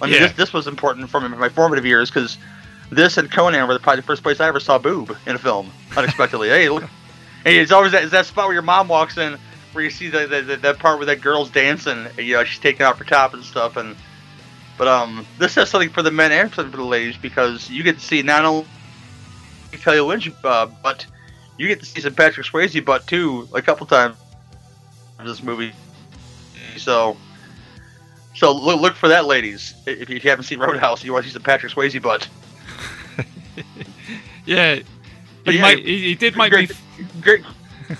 [0.02, 0.20] I mean, Yeah.
[0.22, 2.38] this, this was important for me in my formative years because
[2.90, 5.72] this and Conan were probably the first place I ever saw boob in a film
[5.96, 6.50] unexpectedly.
[6.50, 6.84] hey, look,
[7.44, 9.38] hey, it's always that, it's that spot where your mom walks in
[9.74, 12.08] where you see the, the, the that part where that girl's dancing.
[12.08, 13.78] and, You know, she's taking off her top and stuff.
[13.78, 13.96] And
[14.78, 17.84] but um, this has something for the men and something for the ladies because you
[17.84, 18.66] get to see not only
[19.72, 21.06] Kelly Lynch, uh, but
[21.58, 24.16] you get to see some Patrick Swayze butt too a couple times
[25.20, 25.74] in this movie.
[26.78, 27.18] So.
[28.36, 29.74] So look, look for that, ladies.
[29.88, 32.28] If you haven't seen Roadhouse, you want to see some Patrick Swayze butt.
[34.48, 34.84] Yeah, he,
[35.44, 36.50] But yeah, made, he, he did me.
[36.50, 36.72] great,
[37.20, 37.44] great,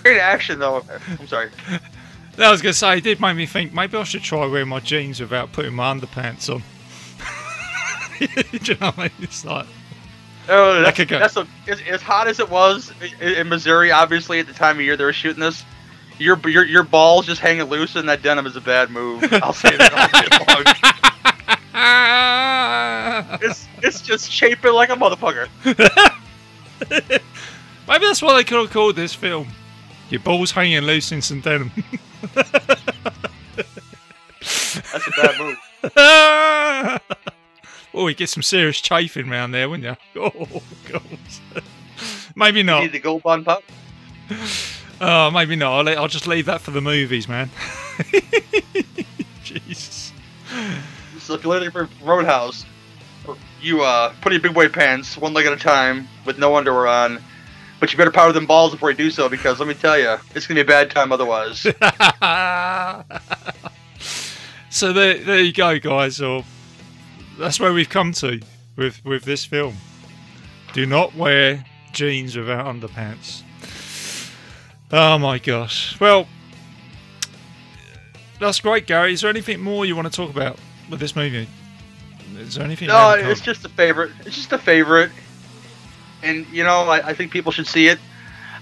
[0.02, 0.82] great action though.
[1.20, 1.50] I'm sorry.
[2.38, 4.80] I was gonna say, it did make me think maybe I should try wearing my
[4.80, 6.62] jeans without putting my underpants on.
[8.20, 8.28] Do
[8.62, 9.12] you know what I mean?
[9.22, 9.66] It's like,
[10.50, 11.20] Oh, that's, could go.
[11.20, 13.92] that's a, as, as hot as it was in, in Missouri.
[13.92, 15.64] Obviously, at the time of year they were shooting this,
[16.20, 19.24] your your your balls just hanging loose in that denim is a bad move.
[19.44, 20.28] I'll say that all day
[23.34, 23.40] long.
[23.42, 25.48] It's it's just chafing like a motherfucker.
[27.88, 29.48] maybe that's why they could have called this film.
[30.10, 31.72] Your balls hanging loose in some denim.
[32.34, 32.50] That's
[35.08, 35.58] a bad move.
[37.94, 40.22] oh, you get some serious chafing round there, wouldn't you?
[40.22, 41.02] Oh, God.
[42.36, 42.84] maybe You not.
[42.84, 43.64] need the gold bond pop.
[45.02, 45.74] Oh, maybe not.
[45.78, 47.50] I'll, let- I'll just leave that for the movies, man.
[49.44, 50.12] Jesus.
[51.20, 52.66] So if you're for Roadhouse,
[53.62, 56.88] you uh put your big boy pants, one leg at a time, with no underwear
[56.88, 57.22] on.
[57.80, 60.18] But you better powder them balls before you do so, because let me tell you,
[60.34, 61.60] it's gonna be a bad time otherwise.
[64.70, 66.22] so there, there you go, guys.
[66.22, 66.44] Or
[67.38, 68.40] that's where we've come to
[68.76, 69.76] with with this film.
[70.74, 73.44] Do not wear jeans without underpants.
[74.92, 76.00] Oh my gosh.
[76.00, 76.28] Well,
[78.40, 79.14] that's great, Gary.
[79.14, 80.58] Is there anything more you want to talk about
[80.90, 81.48] with this movie?
[82.38, 82.88] Is there anything?
[82.88, 84.12] No, it's just a favorite.
[84.26, 85.12] It's just a favorite.
[86.24, 88.00] And you know, I, I think people should see it.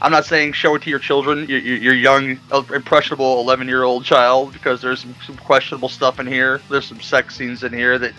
[0.01, 2.37] I'm not saying show it to your children, your, your, your young,
[2.73, 6.59] impressionable 11 year old child, because there's some, some questionable stuff in here.
[6.69, 8.13] There's some sex scenes in here that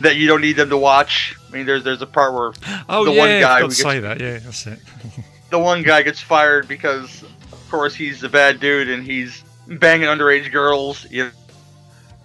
[0.00, 1.36] that you don't need them to watch.
[1.48, 2.52] I mean, there's there's a part where
[2.88, 4.20] Oh the yeah, one guy I who forgot gets- say that.
[4.20, 4.78] Yeah, that's it.
[5.50, 10.06] the one guy gets fired because, of course, he's a bad dude and he's banging
[10.06, 11.04] underage girls.
[11.10, 11.30] You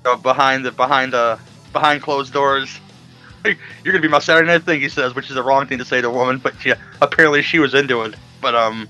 [0.06, 1.40] know, behind the behind the
[1.74, 2.80] behind closed doors.
[3.84, 5.86] You're gonna be my Saturday night thing, he says, which is the wrong thing to
[5.86, 8.16] say to a woman, but yeah, apparently she was into it.
[8.42, 8.88] But um,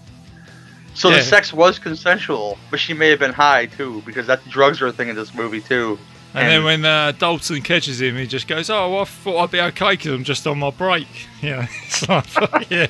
[0.93, 1.17] so Yeah.
[1.17, 4.87] the sex was consensual, but she may have been high too, because that drugs are
[4.87, 5.97] a thing in this movie too.
[6.33, 9.51] And then when uh, Dalton catches him, he just goes, "Oh, well, I thought I'd
[9.51, 11.07] be okay because I'm just on my break."
[11.41, 12.25] Yeah, it's like,
[12.69, 12.87] yeah.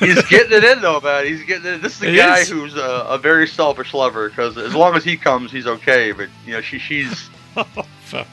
[0.00, 1.24] he's getting it in though, man.
[1.26, 1.82] He's getting it.
[1.82, 2.48] This is a He guy is.
[2.50, 6.12] who's a, a very selfish lover, because as long as he comes, he's okay.
[6.12, 8.26] But you know, she she's Fuck.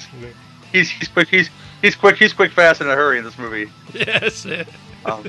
[0.72, 1.28] He's he's quick.
[1.28, 1.50] He's
[1.82, 2.18] he's quick.
[2.18, 3.72] He's quick, fast, in a hurry in this movie.
[3.94, 4.46] Yes.
[5.06, 5.26] Um,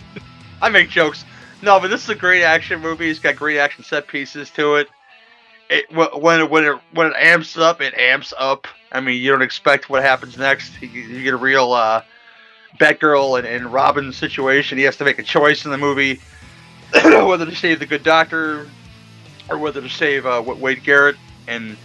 [0.60, 1.24] I make jokes.
[1.62, 3.08] No, but this is a great action movie.
[3.08, 4.88] It's got great action set pieces to it.
[5.68, 8.66] It when it, when it when it amps up, it amps up.
[8.90, 10.72] I mean, you don't expect what happens next.
[10.82, 12.02] You, you get a real uh,
[12.80, 14.76] Batgirl and, and Robin situation.
[14.76, 16.20] He has to make a choice in the movie
[17.04, 18.68] whether to save the good doctor
[19.48, 21.16] or whether to save uh, Wade Garrett.
[21.46, 21.76] And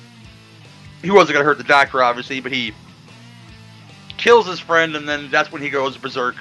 [1.02, 2.74] he wasn't going to hurt the doctor, obviously, but he
[4.26, 6.36] kills his friend, and then that's when he goes berserk.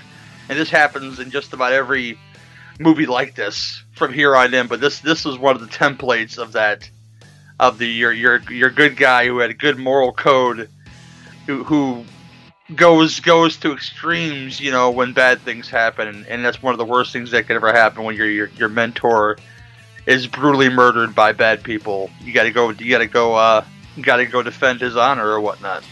[0.49, 2.19] And this happens in just about every
[2.81, 4.69] movie like this from here on in.
[4.69, 6.89] But this this was one of the templates of that
[7.61, 10.71] of the your your your good guy who had a good moral code,
[11.47, 12.07] who who
[12.75, 16.87] goes goes to extremes, you know, when bad things happen, and that's one of the
[16.87, 19.37] worst things that could ever happen when your your your mentor
[20.07, 22.11] is brutally murdered by bad people.
[22.23, 22.71] You got to go.
[22.71, 23.35] You got to go.
[23.35, 23.63] Uh,
[24.01, 25.85] got to go defend his honor or whatnot.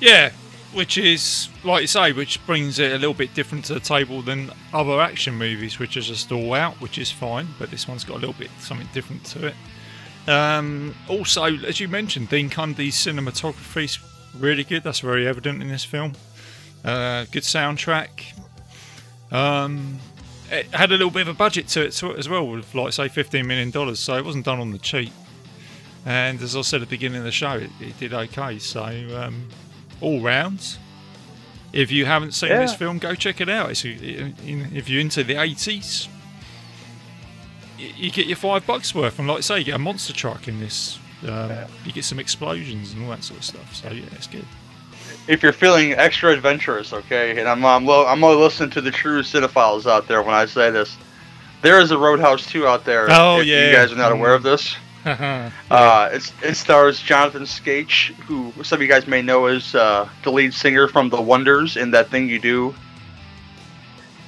[0.00, 0.30] Yeah,
[0.72, 4.22] which is like you say, which brings it a little bit different to the table
[4.22, 7.48] than other action movies, which are just all out, which is fine.
[7.58, 9.54] But this one's got a little bit something different to it.
[10.28, 13.98] Um, also, as you mentioned, Dean Cundey's is
[14.38, 14.82] really good.
[14.82, 16.12] That's very evident in this film.
[16.84, 18.08] Uh, good soundtrack.
[19.32, 19.98] Um,
[20.50, 22.74] it had a little bit of a budget to it to it as well, with
[22.74, 23.98] like say fifteen million dollars.
[24.00, 25.12] So it wasn't done on the cheap.
[26.06, 28.58] And as I said at the beginning of the show, it, it did okay.
[28.58, 29.48] So um,
[30.00, 30.78] all rounds.
[31.72, 33.70] If you haven't seen this film, go check it out.
[33.70, 36.08] It's, if you're into the 80s,
[37.78, 39.18] you get your five bucks worth.
[39.18, 40.98] And like I say, you get a monster truck in this.
[41.26, 41.52] Um,
[41.84, 43.74] You get some explosions and all that sort of stuff.
[43.76, 44.44] So yeah, it's good.
[45.28, 48.90] if you're feeling extra adventurous, okay, and I'm I'm, lo- I'm only listening to the
[48.90, 50.96] true cinephiles out there when I say this.
[51.62, 53.06] There is a Roadhouse 2 out there.
[53.10, 53.66] Oh, if yeah.
[53.68, 54.74] You guys are not aware of this.
[55.04, 60.08] Uh, it's, it stars Jonathan Schaech, who some of you guys may know as uh,
[60.22, 62.74] the lead singer from The Wonders in That Thing You Do.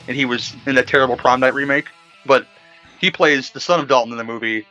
[0.09, 1.89] And he was in that terrible Prom Night remake.
[2.27, 2.47] But
[3.01, 4.67] he plays the son of Dalton in the movie,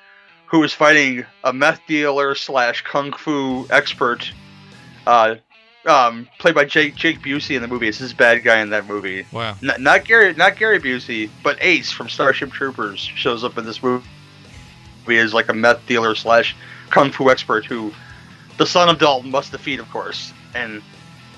[0.45, 4.31] who is fighting a meth dealer slash kung fu expert,
[5.05, 5.35] uh,
[5.85, 7.87] um, played by Jake Jake Busey in the movie.
[7.87, 9.25] It's his bad guy in that movie.
[9.31, 9.55] wow.
[9.61, 13.81] Not, not Gary, not Gary Busey, but Ace from Starship Troopers shows up in this
[13.81, 14.07] movie
[15.07, 16.55] as like a meth dealer slash
[16.89, 17.93] kung fu expert who
[18.57, 20.33] the son of Dalton must defeat, of course.
[20.53, 20.81] And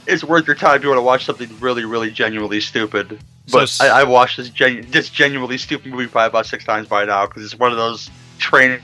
[0.08, 3.20] it's worth your time if you want to watch something really, really genuinely stupid.
[3.48, 7.06] So But I watched this genu- this genuinely stupid movie probably about six times by
[7.06, 8.82] now because it's one of those train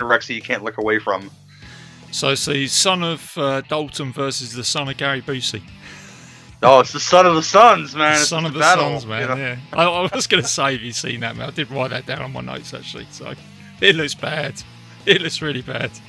[0.00, 1.30] wrecks that you can't look away from.
[2.10, 5.62] So it's the son of uh, Dalton versus the son of Gary Busey.
[6.66, 8.14] Oh, it's the son of the sons, man.
[8.14, 9.20] It's son of the battle, sons, man.
[9.20, 9.36] you know?
[9.36, 9.56] Yeah.
[9.74, 11.48] I, I was going to say, have you've seen that, man?
[11.48, 13.06] I did write that down on my notes actually.
[13.10, 13.34] So
[13.88, 14.62] it looks bad.
[15.06, 15.90] It looks really bad.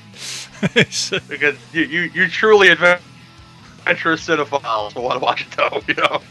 [0.74, 3.02] It's, uh, because you you you truly advent-
[3.80, 5.82] adventurous cinephiles will want to watch it though.
[5.86, 6.22] You know,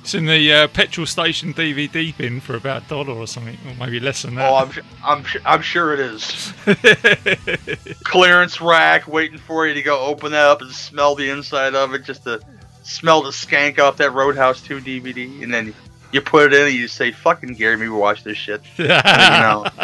[0.00, 3.74] it's in the uh, petrol station DVD bin for about a dollar or something, or
[3.74, 4.48] maybe less than that.
[4.48, 4.70] oh, I'm
[5.04, 6.52] I'm I'm sure it is
[8.04, 11.92] clearance rack waiting for you to go open that up and smell the inside of
[11.94, 12.40] it, just to
[12.84, 15.74] smell the skank off that Roadhouse 2 DVD, and then
[16.12, 19.66] you put it in and you say, "Fucking Gary, maybe watch this shit." you know,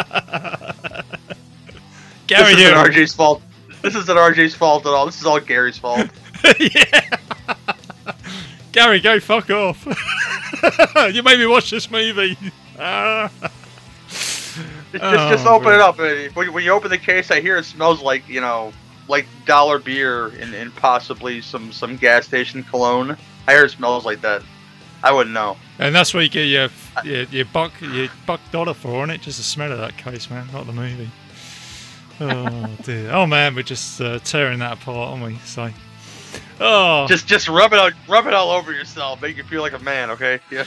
[2.27, 2.75] Gary this isn't.
[2.75, 3.41] RJ's fault.
[3.81, 5.05] This isn't RJ's fault at all.
[5.05, 6.09] This is all Gary's fault.
[6.59, 7.17] yeah.
[8.71, 9.85] Gary, go fuck off.
[11.13, 12.37] you made me watch this movie.
[12.75, 13.33] Just,
[14.91, 15.97] just, Oh, just open it up.
[15.97, 18.73] When, when you open the case, I hear it smells like you know,
[19.07, 23.17] like dollar beer and, and possibly some some gas station cologne.
[23.47, 24.41] I hear it smells like that.
[25.05, 25.55] I wouldn't know.
[25.77, 26.69] and that's where you get your,
[27.03, 30.31] your your buck your buck dollar for on it, just the smell of that case,
[30.31, 31.09] man, not the movie.
[32.19, 33.11] Oh dear.
[33.11, 35.37] Oh man, we're just uh, tearing that apart, aren't we?
[35.45, 35.69] So.
[36.59, 37.05] Oh.
[37.07, 39.79] Just just rub it out, rub it all over yourself, make you feel like a
[39.79, 40.09] man.
[40.09, 40.39] Okay?
[40.49, 40.65] Yeah.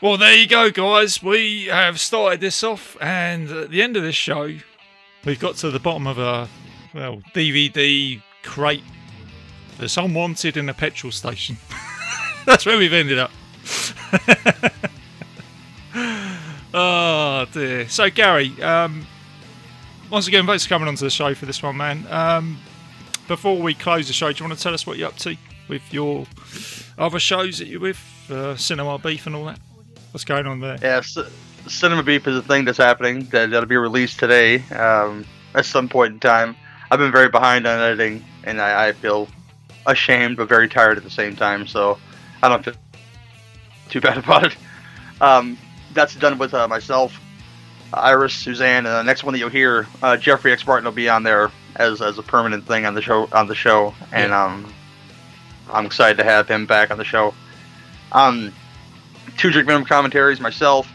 [0.00, 1.20] Well, there you go, guys.
[1.20, 4.54] We have started this off, and at the end of this show,
[5.24, 6.48] we've got to the bottom of a
[6.94, 8.84] well DVD crate
[9.78, 11.56] that's unwanted in a petrol station.
[12.46, 13.32] that's where we've ended up.
[16.74, 17.88] oh dear.
[17.88, 19.06] So, Gary, um,
[20.10, 22.06] once again, thanks for coming onto the show for this one, man.
[22.10, 22.58] Um,
[23.26, 25.36] before we close the show, do you want to tell us what you're up to
[25.68, 26.26] with your
[26.96, 28.00] other shows that you're with,
[28.30, 29.60] uh, Cinema Beef and all that?
[30.12, 30.78] What's going on there?
[30.80, 31.24] Yeah, C-
[31.66, 35.88] Cinema Beef is a thing that's happening that, that'll be released today um, at some
[35.88, 36.56] point in time.
[36.90, 39.28] I've been very behind on editing, and I, I feel
[39.86, 41.98] ashamed but very tired at the same time, so
[42.42, 42.74] I don't feel
[43.88, 44.56] too bad about it.
[45.20, 45.58] Um,
[45.92, 47.18] that's done with uh, myself,
[47.92, 50.66] Iris, Suzanne, and the next one that you'll hear, uh, Jeffrey X.
[50.66, 53.54] Martin will be on there as, as a permanent thing on the show on the
[53.54, 54.72] show, and um,
[55.72, 57.34] I'm excited to have him back on the show.
[58.12, 58.52] Um,
[59.36, 60.90] two drink minimum commentaries, myself,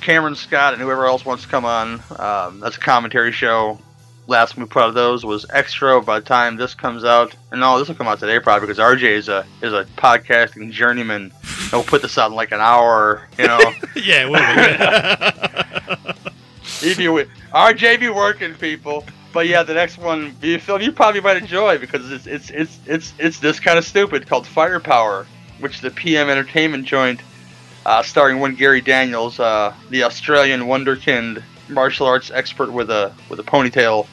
[0.00, 2.02] Cameron Scott, and whoever else wants to come on.
[2.18, 3.78] Um, that's a commentary show.
[4.26, 6.02] Last we put out of those was Xtro.
[6.04, 8.78] By the time this comes out, and no, this will come out today probably because
[8.78, 11.30] RJ is a is a podcasting journeyman.
[11.42, 13.60] And we'll put this out in like an hour, you know.
[13.96, 14.40] yeah, we'll
[16.82, 19.04] if you RJ be working people.
[19.34, 22.78] But yeah, the next one you feel you probably might enjoy because it's it's it's
[22.86, 25.26] it's it's this kind of stupid called Firepower,
[25.58, 27.20] which the PM Entertainment joint,
[27.84, 33.38] uh, starring one Gary Daniels, uh, the Australian wonderkind martial arts expert with a with
[33.40, 34.06] a ponytail,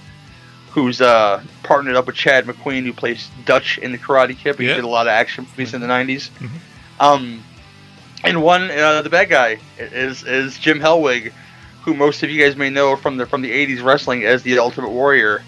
[0.71, 4.57] who's uh, partnered up with Chad McQueen, who plays Dutch in the Karate Kid.
[4.57, 4.75] He Yeah.
[4.75, 6.29] did a lot of action movies in the '90s.
[6.39, 6.49] Mhm.
[6.99, 7.43] Um,
[8.23, 11.31] and one, uh, the bad guy is is Jim Hellwig,
[11.83, 14.57] who most of you guys may know from the from the '80s wrestling as the
[14.59, 15.43] Ultimate Warrior.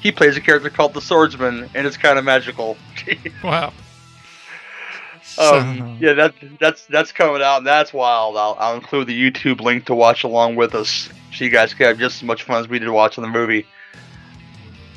[0.00, 2.76] He plays a character called the Swordsman, and it's kind of magical.
[3.42, 3.72] wow.
[5.40, 8.36] Um, yeah, that that's that's coming out, and that's wild.
[8.36, 11.86] I'll, I'll include the YouTube link to watch along with us, so you guys can
[11.86, 13.66] have just as much fun as we did watching the movie.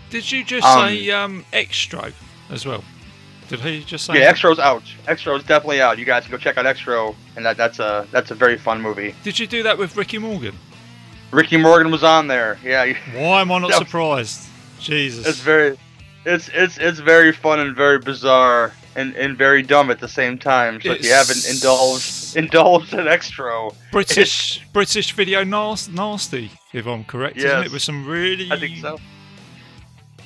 [0.09, 2.13] Did you just Um, say um, Xtro
[2.49, 2.83] as well?
[3.47, 4.13] Did he just say?
[4.15, 4.35] Yeah, that?
[4.35, 4.83] Xtro's out.
[5.05, 5.97] Xtro's definitely out.
[5.97, 8.81] You guys can go check out Xtro, and that that's a that's a very fun
[8.81, 9.13] movie.
[9.23, 10.55] Did you do that with Ricky Morgan?
[11.31, 12.57] Ricky Morgan was on there.
[12.63, 14.47] Yeah, Why am I not surprised?
[14.79, 15.25] Jesus.
[15.27, 15.77] it's very,
[16.25, 20.37] it's it's it's very fun and very bizarre and, and very dumb at the same
[20.37, 20.81] time.
[20.81, 27.03] So if you haven't indulged indulged in Xtro, British British video nas- nasty, if I'm
[27.03, 27.71] correct, isn't it?
[27.71, 28.97] With some really, I think so.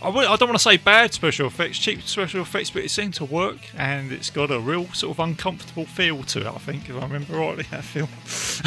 [0.01, 3.25] I, don't want to say bad special effects, cheap special effects, but it seemed to
[3.25, 6.47] work, and it's got a real sort of uncomfortable feel to it.
[6.47, 8.09] I think, if I remember rightly, that film.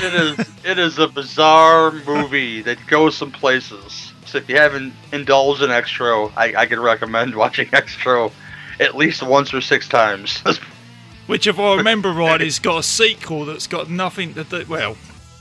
[0.04, 4.12] It is it is a bizarre movie that goes some places.
[4.26, 8.32] So if you haven't indulged in Xtro, I, I could recommend watching Xtro
[8.80, 10.42] at least once or six times.
[11.26, 14.64] Which, if I remember right, has got a sequel that's got nothing to do.
[14.66, 14.96] Well,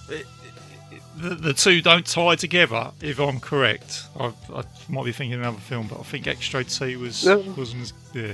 [0.09, 0.25] it,
[0.91, 2.91] it, the, the two don't tie together.
[3.01, 6.99] If I'm correct, I, I might be thinking another film, but I think Xtro Two
[6.99, 7.35] was Yeah.
[7.35, 8.33] wasn't as yeah.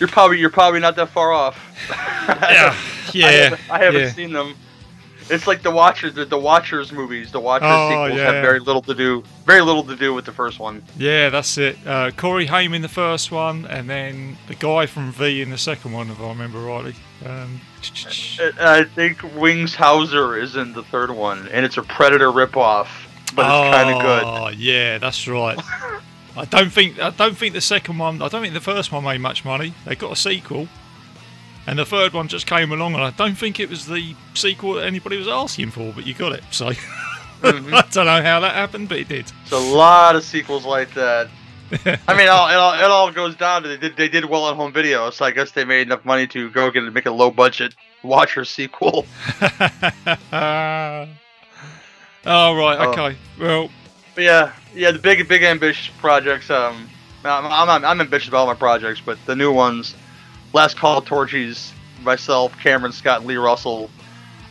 [0.00, 1.58] you're probably you're probably not that far off.
[1.90, 2.74] Yeah,
[3.12, 4.12] yeah, I haven't, I haven't yeah.
[4.12, 4.54] seen them.
[5.32, 7.32] It's like the Watchers, the, the Watchers movies.
[7.32, 8.32] The Watchers Oh, sequels yeah.
[8.32, 10.82] have very little to do, very little to do with the first one.
[10.96, 11.78] Yeah, that's it.
[11.86, 15.58] Uh, Corey Haim in the first one, and then the guy from V in the
[15.58, 16.94] second one, if I remember rightly.
[17.24, 17.60] Um,
[18.60, 22.88] I think Wings Hauser is in the third one, and it's a Predator ripoff,
[23.34, 24.22] but it's kind of good.
[24.24, 25.58] Oh, yeah, that's right.
[26.36, 28.22] I don't think I don't think the second one.
[28.22, 29.74] I don't think the first one made much money.
[29.84, 30.66] They got a sequel,
[31.66, 34.74] and the third one just came along, and I don't think it was the sequel
[34.74, 35.92] that anybody was asking for.
[35.92, 36.72] But you got it, so
[37.42, 37.74] Mm-hmm.
[37.74, 39.30] I don't know how that happened, but it did.
[39.42, 41.28] It's a lot of sequels like that.
[42.06, 44.26] I mean, it all, it all, it all goes down to they did, they did
[44.26, 47.06] well on home video, so I guess they made enough money to go get make
[47.06, 49.06] a low budget Watcher sequel.
[49.40, 51.06] oh
[52.26, 53.16] right, okay.
[53.40, 53.70] Well,
[54.18, 56.50] yeah, yeah, the big big ambitious projects.
[56.50, 56.88] Um,
[57.24, 59.94] I'm, I'm, I'm ambitious about all my projects, but the new ones,
[60.52, 61.72] Last Call of Torchies,
[62.02, 63.90] myself, Cameron Scott, and Lee Russell,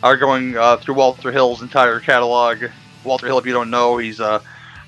[0.02, 2.64] are going uh, through Walter Hill's entire catalog.
[3.04, 4.42] Walter Hill, if you don't know, he's a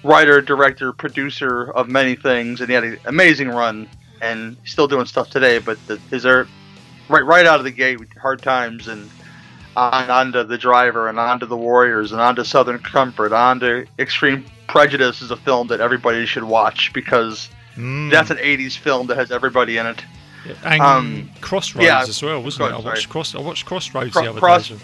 [0.03, 3.87] writer, director, producer of many things, and he had an amazing run,
[4.21, 5.59] and he's still doing stuff today.
[5.59, 6.47] But the, his are
[7.09, 9.09] right right out of the gate Hard Times and
[9.75, 15.21] on onto the driver and onto the Warriors and onto Southern Comfort, onto Extreme Prejudice
[15.21, 19.31] is a film that everybody should watch because mm, that's an '80s film that has
[19.31, 20.03] everybody in it.
[20.63, 22.73] And um, Crossroads yeah, as well, wasn't it?
[22.73, 23.35] I watched Cross.
[23.35, 24.77] I watched Crossroads Cro- the other Cross- day.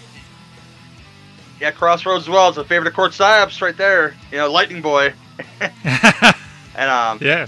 [1.60, 2.50] Yeah, Crossroads as well.
[2.50, 4.16] It's a favorite of Court Psyops right there.
[4.32, 5.14] You know, Lightning Boy.
[6.80, 7.48] And um, yeah.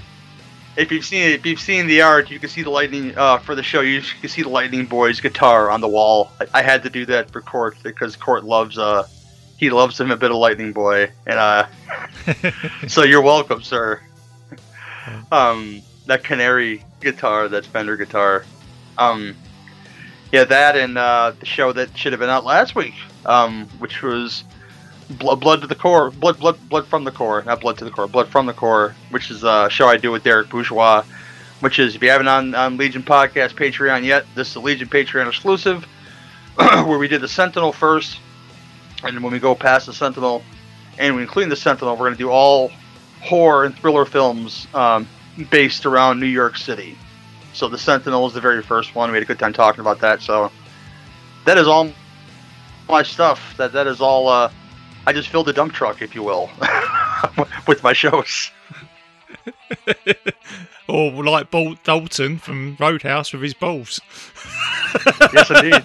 [0.76, 3.56] if you've seen if you've seen the art, you can see the lightning uh, for
[3.56, 3.80] the show.
[3.80, 6.32] You can see the Lightning Boy's guitar on the wall.
[6.42, 9.08] I, I had to do that for Court because Court loves uh
[9.58, 11.66] he loves him a bit of Lightning Boy, and uh
[12.90, 14.02] so you're welcome, sir.
[15.32, 18.46] Um, that canary guitar, that Fender guitar.
[18.98, 19.36] Um,
[20.32, 22.94] yeah, that and uh, the show that should have been out last week,
[23.26, 24.44] um, which was
[25.10, 27.92] blood, blood to the core, blood, blood, blood from the core, not blood to the
[27.92, 31.04] core, blood from the core, which is a show I do with Derek Bourgeois.
[31.60, 34.88] Which is, if you haven't on, on Legion Podcast Patreon yet, this is a Legion
[34.88, 35.84] Patreon exclusive,
[36.56, 38.18] where we did the Sentinel first,
[39.04, 40.42] and when we go past the Sentinel,
[40.98, 42.72] and we include the Sentinel, we're going to do all
[43.22, 45.08] horror and thriller films um,
[45.50, 46.98] based around New York City.
[47.54, 49.12] So the Sentinel is the very first one.
[49.12, 50.22] We had a good time talking about that.
[50.22, 50.52] So
[51.46, 51.92] that is all
[52.90, 53.56] my stuff.
[53.58, 54.28] That that is all.
[54.28, 54.52] Uh,
[55.06, 56.50] I just filled the dump truck, if you will,
[57.68, 58.52] with my shows.
[60.88, 64.00] or like Bal- Dalton from Roadhouse with his balls.
[65.34, 65.84] yes, indeed.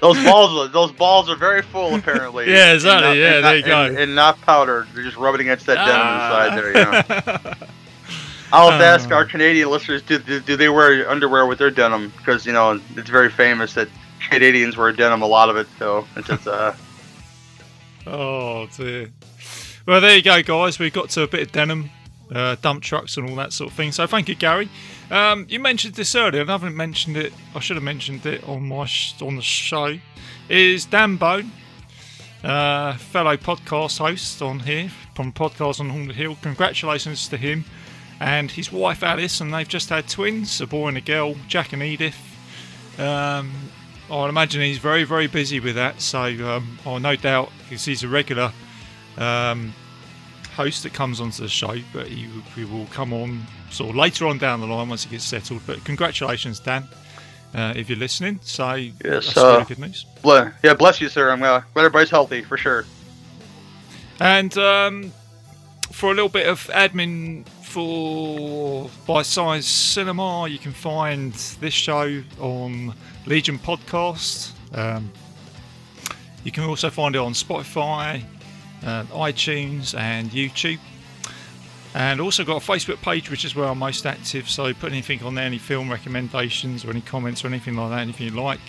[0.00, 2.50] Those balls, those balls are very full, apparently.
[2.50, 3.08] Yeah, exactly.
[3.08, 3.84] Not- yeah, there not- you go.
[3.86, 4.86] And, and not powdered.
[4.94, 6.46] They're just rubbing against that denim Ah.
[6.46, 6.68] inside there.
[6.68, 7.66] You know.
[8.52, 11.70] I'll have to ask our Canadian listeners: do, do, do they wear underwear with their
[11.70, 12.12] denim?
[12.16, 13.88] Because you know it's very famous that
[14.28, 15.22] Canadians wear denim.
[15.22, 16.72] A lot of it, so it's just uh.
[18.06, 19.10] Oh dear.
[19.86, 20.78] Well, there you go, guys.
[20.78, 21.90] We got to a bit of denim,
[22.34, 23.92] uh, dump trucks, and all that sort of thing.
[23.92, 24.68] So thank you, Gary.
[25.10, 27.32] Um, you mentioned this earlier, and I haven't mentioned it.
[27.54, 29.98] I should have mentioned it on my sh- on the show.
[30.48, 31.52] Is Dan Bone,
[32.42, 36.36] uh, fellow podcast host on here from Podcast on Haunted Hill.
[36.42, 37.64] Congratulations to him
[38.20, 41.72] and his wife Alice, and they've just had twins, a boy and a girl, Jack
[41.72, 42.18] and Edith.
[42.98, 43.50] Um,
[44.10, 46.00] I imagine he's very, very busy with that.
[46.00, 48.52] So um, I no doubt because he's a regular
[49.16, 49.72] um,
[50.54, 54.26] host that comes onto the show, but he, he will come on sort of later
[54.26, 55.62] on down the line once he gets settled.
[55.66, 56.88] But congratulations, Dan,
[57.54, 58.40] uh, if you're listening.
[58.42, 60.04] So Yes, that's uh, good news.
[60.22, 61.30] ble- Yeah, bless you, sir.
[61.30, 62.84] I'm uh, glad everybody's healthy for sure.
[64.18, 65.12] And um,
[65.92, 72.20] for a little bit of admin for Bite Size Cinema, you can find this show
[72.40, 72.92] on
[73.26, 74.50] Legion Podcast.
[74.74, 75.12] Um,
[76.42, 78.24] you can also find it on Spotify,
[78.84, 80.80] uh, iTunes, and YouTube.
[81.94, 84.50] And also got a Facebook page, which is where I'm most active.
[84.50, 88.00] So put anything on there, any film recommendations or any comments or anything like that,
[88.00, 88.60] anything you like.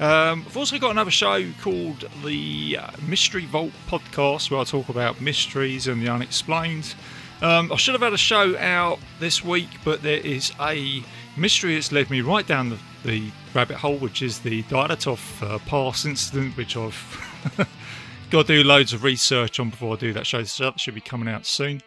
[0.00, 2.78] Um, I've also got another show called the
[3.08, 6.94] Mystery Vault Podcast, where I talk about mysteries and the unexplained.
[7.42, 11.02] Um, I should have had a show out this week, but there is a
[11.36, 15.58] mystery that's led me right down the, the rabbit hole, which is the Dialatov uh,
[15.60, 16.96] Pass incident, which I've
[18.30, 20.42] got to do loads of research on before I do that show.
[20.44, 21.82] So that should be coming out soon.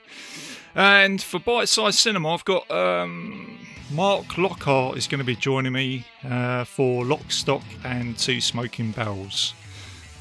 [0.76, 3.58] And for Bite Size Cinema, I've got um,
[3.92, 8.92] Mark Lockhart is going to be joining me uh, for Lock, Stock, and Two Smoking
[8.92, 9.54] Barrels,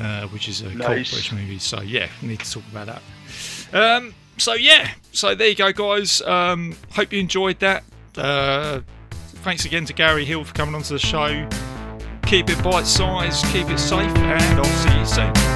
[0.00, 1.10] uh, which is a cult Nice.
[1.10, 1.58] British movie.
[1.58, 3.02] So yeah, need to talk about that.
[3.74, 6.20] Um, so yeah, so there you go, guys.
[6.22, 7.84] Um, hope you enjoyed that.
[8.16, 8.80] Uh,
[9.16, 11.48] thanks again to Gary Hill for coming onto the show.
[12.26, 15.55] Keep it bite sized, keep it safe, and I'll see you soon.